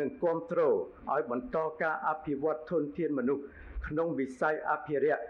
[0.00, 0.74] និងគ្រប់គ្រង
[1.12, 3.42] ឲ្យបន្តការអភិវឌ្ឍធនធានមនុស្ស
[3.88, 5.24] ក្នុងវិស័យអភិរក្ស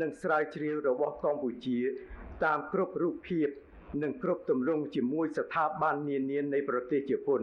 [0.00, 1.78] និងស្រាវជ្រាវរបស់កម្ពុជា
[2.44, 3.48] តាមគ្រប់រូបភាព
[4.02, 7.42] និងគ្រប់ទម្រង់ជាមួយស្ថាប័ននានានៃប្រទេសជប៉ុន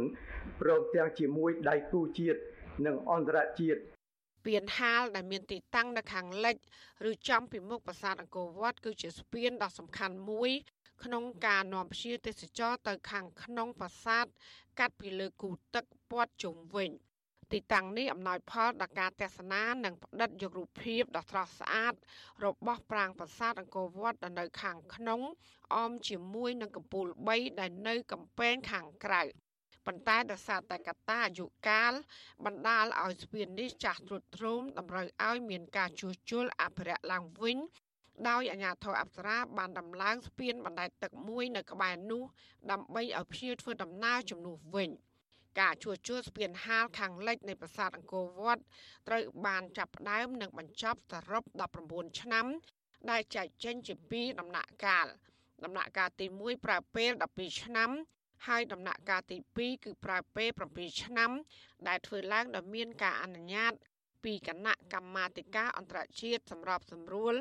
[0.61, 2.39] ព្រមទាំងជាមួយដៃគូជាតិ
[2.85, 6.55] និងអន្តរជាតិស្ពានហាលដែលមានទីតាំងនៅខាងលិច
[7.09, 10.51] ឬចំពីមុខប្រាសាទអង្គរវត្តគឺជាស្ពានដ៏សំខាន់មួយ
[11.03, 14.25] ក្នុងការនាំភ្ញៀវទេសចរទៅខាងក្នុងប្រាសាទ
[14.79, 16.91] កាត់ពីលើគូទឹកព័ទ្ធជុំវិញ
[17.51, 21.93] ទីតាំងនេះអំណោយផលដល់ការទស្សនានិងផ្តិតយករូបភាពដ៏ស្រស់ស្អាត
[22.45, 25.21] របស់ប្រាង្គប្រាសាទអង្គរវត្តដែលនៅខាងក្នុង
[25.75, 29.21] អមជាមួយនឹងកំពូល3ដែលនៅកំពែងខាងក្រៅ
[29.85, 31.93] ប៉ុន្តែដោយសារតែកត្តាអាយុកាល
[32.45, 37.57] បណ្ដាលឲ្យស្ពាននេះចាស់ទ្រុឌទ្រោមតម្រូវឲ្យមានការជួសជុលអភិរក្សឡើងវិញ
[38.29, 42.23] ដោយអាជ្ញាធរអប្សរាបានដំឡើងស្ពានបណ្ដែតទឹកមួយនៅក្បែរនោះ
[42.71, 44.89] ដើម្បីឲ្យភ្ញៀវធ្វើដំណើរជំនួសវិញ
[45.59, 48.63] ការជួសជុលស្ពានហាលខាងលិចនៃប្រាសាទអង្គរវត្ត
[49.07, 51.43] ត្រូវបានចាប់ផ្ដើមនិងបញ្ចប់សរុប
[51.81, 52.45] 19ឆ្នាំ
[53.09, 55.07] ដែលចែកចេញជាពីរដំណាក់កាល
[55.63, 57.91] ដំណាក់កាលទី1ប្រើពេល12ឆ្នាំ
[58.47, 61.31] ហើយដំណាក់កាលទី2គឺប្រើពេល7ឆ្នាំ
[61.87, 63.73] ដែលធ្វើឡើងដោយមានការអនុញ្ញាត
[64.23, 67.35] ពីគណៈកម្មាធិការអន្តរជាតិសម្របសម្រួល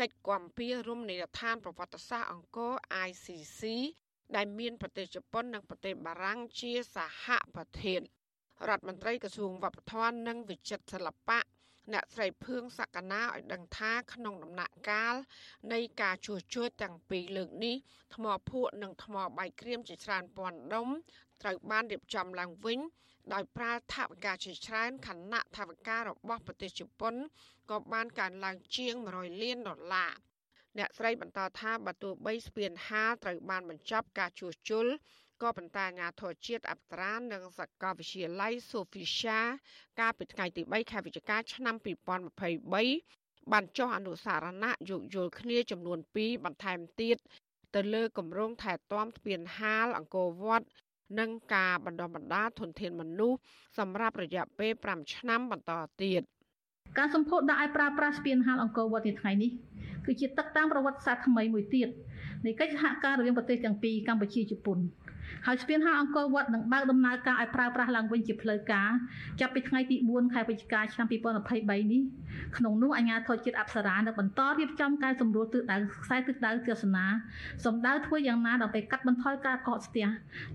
[0.00, 2.72] កិច្ចគាំពៀរមណីយដ្ឋានប្រវត្តិសាស្ត្រអង្គរ
[3.08, 3.60] ICC
[4.36, 8.00] ដែលមានប្រទេសជប៉ុននិងប្រទេសបារាំងជាសហប្រធាន
[8.68, 11.40] រដ្ឋមន្ត្រីក្រសួងវប្បធម៌និងវិចិត្រសិល្បៈ
[11.92, 15.14] អ្នកស្រីភឿងសក្កណាឲ្យដឹងថាក្នុងដំណាក់កាល
[15.72, 17.76] នៃការជួសជុលទាំងពីរលើកនេះ
[18.14, 20.88] ថ្មភក់និងថ្មបាយក្រៀមជាច្រើនពាន់ដុំ
[21.42, 22.78] ត្រូវបានរៀបចំឡើងវិញ
[23.32, 27.14] ដោយប្រើថវិកាជាច្រើនខណៈថវិការបស់ប្រទេសជប៉ុន
[27.70, 30.12] ក៏បានកើនឡើងជាង100លានដុល្លារ
[30.78, 34.86] អ្នកស្រីបន្តថាបើទោះបីស្ពានហាលត្រូវបានបញ្ចប់ការជួសជុល
[35.42, 39.40] ក៏ប៉ុន្តែអាជ្ញាធរជាតិអប្សរានិងសាកលវិទ្យាល័យ Sofia
[40.00, 41.76] កាលពីថ្ងៃទី3ខែវិច្ឆិកាឆ្នាំ
[42.44, 47.16] 2023បានចុះអនុសារណៈយោគយល់គ្នាចំនួន2បន្ថែមទៀត
[47.74, 50.66] ទៅលើគម្រោងថែទាំស្ពានហាលអង្គរវត្ត
[51.18, 53.38] និងការបណ្ដុះបណ្ដាលធនធានមនុស្ស
[53.78, 56.22] សម្រាប់រយៈពេល5ឆ្នាំបន្តទៀត
[56.98, 59.50] ការសម្ពោធដាក់ឲ្យប្រើប្រាស់ស្ពានហាលអង្គរវត្តនាថ្ងៃនេះ
[60.06, 61.88] គឺជាទឹកតាំងប្រវត្តិសាស្ត្រថ្មីមួយទៀត
[62.46, 64.78] នៃកិច្ចសហការរវាងប្រទេសទាំងពីរកម្ពុជាជប៉ុន
[65.46, 68.90] ហើយស្ពានហាលអង្គរវត្តនឹងបើកដំណើរការឲ្យប្រើប្រាស់ឡើងវិញជាផ្លូវការ
[69.40, 72.02] ចាប់ពីថ្ងៃទី4ខែវិច្ឆិកាឆ្នាំ2023នេះ
[72.56, 77.06] ក្នុងនោះអាជ្ញាធរជាតិអប្សរានឹងបន្តរៀបចំការសម្រួលទិសដៅខ្សែទិសដៅទស្សនា
[77.64, 80.06] សម្ដៅធ្វើយ៉ាងណាដើម្បីកាត់បន្ថយការកកស្ទះ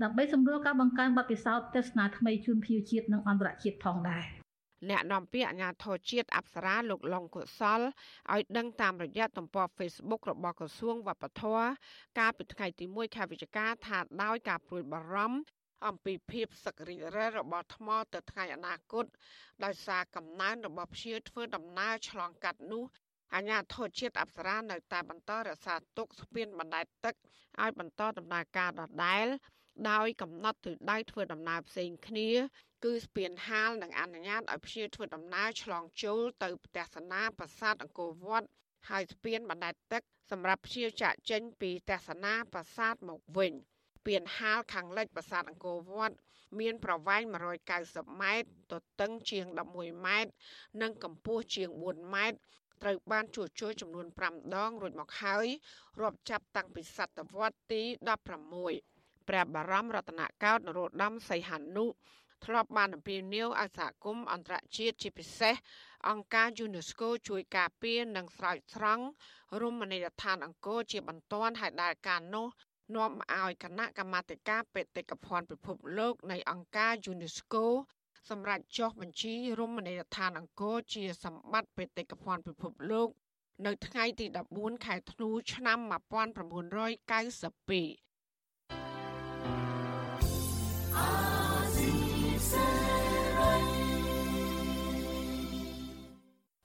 [0.04, 4.26] ដើម្បីសម្រួលការបង្កើនបទពិសោធន៍ទស្សនាថ្មីជូនភ្ញៀវជាតិនិងអន្តរជាតិផងដែរ។
[4.90, 7.80] អ្នកនាំពាក្យអាជ្ញាធរជាតិអប្សរាលោកឡុងកុសល
[8.34, 11.66] ឲ្យដឹងតាមរយៈទំព័រ Facebook របស់ក្រសួងវប្បធម៌
[12.20, 15.40] កាលពីថ្ងៃទី1ខែវិច្ឆិកាថាដោយការព្រួយបារម្ភ
[15.88, 19.06] អំពីភាពសក្តិរិះរបស់ថ្មទៅថ្ងៃអនាគត
[19.64, 22.84] ដោយសារកំណើនរបស់ភ្ញៀវធ្វើដំណើរឆ្លងកាត់នោះ
[23.36, 27.16] អាញាធរជាតិអប្សរានៅតែបន្តរក្សាទុកស្ពានបណ្ដែតទឹក
[27.62, 29.28] ឲ្យបន្តដំណើរការដដែល
[29.92, 32.30] ដោយកំណត់ទិសដៅធ្វើដំណើរផ្សេងគ្នា
[32.84, 38.48] គឺស្ពានហាលនឹងអនុញ្ញាតឲ្យភ្ញៀវធ្វើដំណើរឆ្លងចូលទៅផ្ទះសនាប្រាសាទអង្គរវត្ត
[38.90, 43.54] ហើយស្ពានបណ្ដែតទឹកសម្រាប់ភ្ញៀវចាក់ចេញពីទស្សនាប្រាសាទមកវិញ
[43.98, 46.16] ស្ពានហាលខាងលិចប្រាសាទអង្គរវត្ត
[46.60, 47.22] មានប្រវែង
[47.72, 50.32] 190ម៉ែត្រទទឹងជាង11ម៉ែត្រ
[50.82, 52.38] និងកម្ពស់ជាង4ម៉ែត្រ
[52.82, 55.46] ត្រូវបានជួសជុលចំនួន5ដងរួចមកហើយ
[56.02, 57.82] រាប់ចាប់តាំងពីសតវត្សទី
[58.56, 61.86] 16ព្រះបរមរតនកោដ្ឋនរោត្តមសីហនុ
[62.46, 65.56] ធ្លាប់បានអំពាវនាវឲ្យសហគមន៍អន្តរជាតិជាពិសេស
[66.10, 69.06] អង្គការ UNESCO ជួយការពារនិងស្រោចស្រង់
[69.62, 72.48] រមណីយដ្ឋានអង្គរជាបន្ទាន់ហើយដែលការនោះ
[72.96, 77.64] នាំឲ្យគណៈកម្មាធិការបេតិកភណ្ឌពិភពលោកនៃអង្គការ UNESCO
[78.30, 83.10] សម្រាប់ចុះបញ្ជីរមណីយដ្ឋានអង្គរជាសម្បត្តិបេតិកភណ្ឌពិភពលោក
[83.66, 84.26] នៅថ្ងៃទី
[84.56, 88.09] 14ខែធ្នូឆ្នាំ1992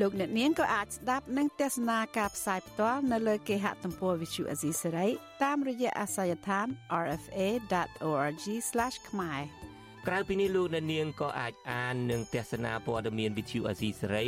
[0.00, 5.08] លោកអ្នកនាងក៏អាចស្ដាប់និងទស្សនាការផ្សាយផ្ទាល់នៅលើគេហទំព័រ Visual Asia សេរី
[5.44, 6.66] តាមរយៈអាសយដ្ឋាន
[7.04, 8.44] rfa.org/
[9.08, 9.40] ខ្មែរ
[10.06, 14.26] ក្រៅពីនេះលោកអ្នកនាងក៏អាចអាននិងទស្សនាព័ត៌មាន Visual Asia សេរី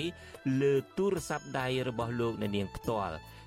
[0.61, 3.17] លើទូរស័ព្ទដៃរបស់លោកអ្នកនាងផ្ទាល់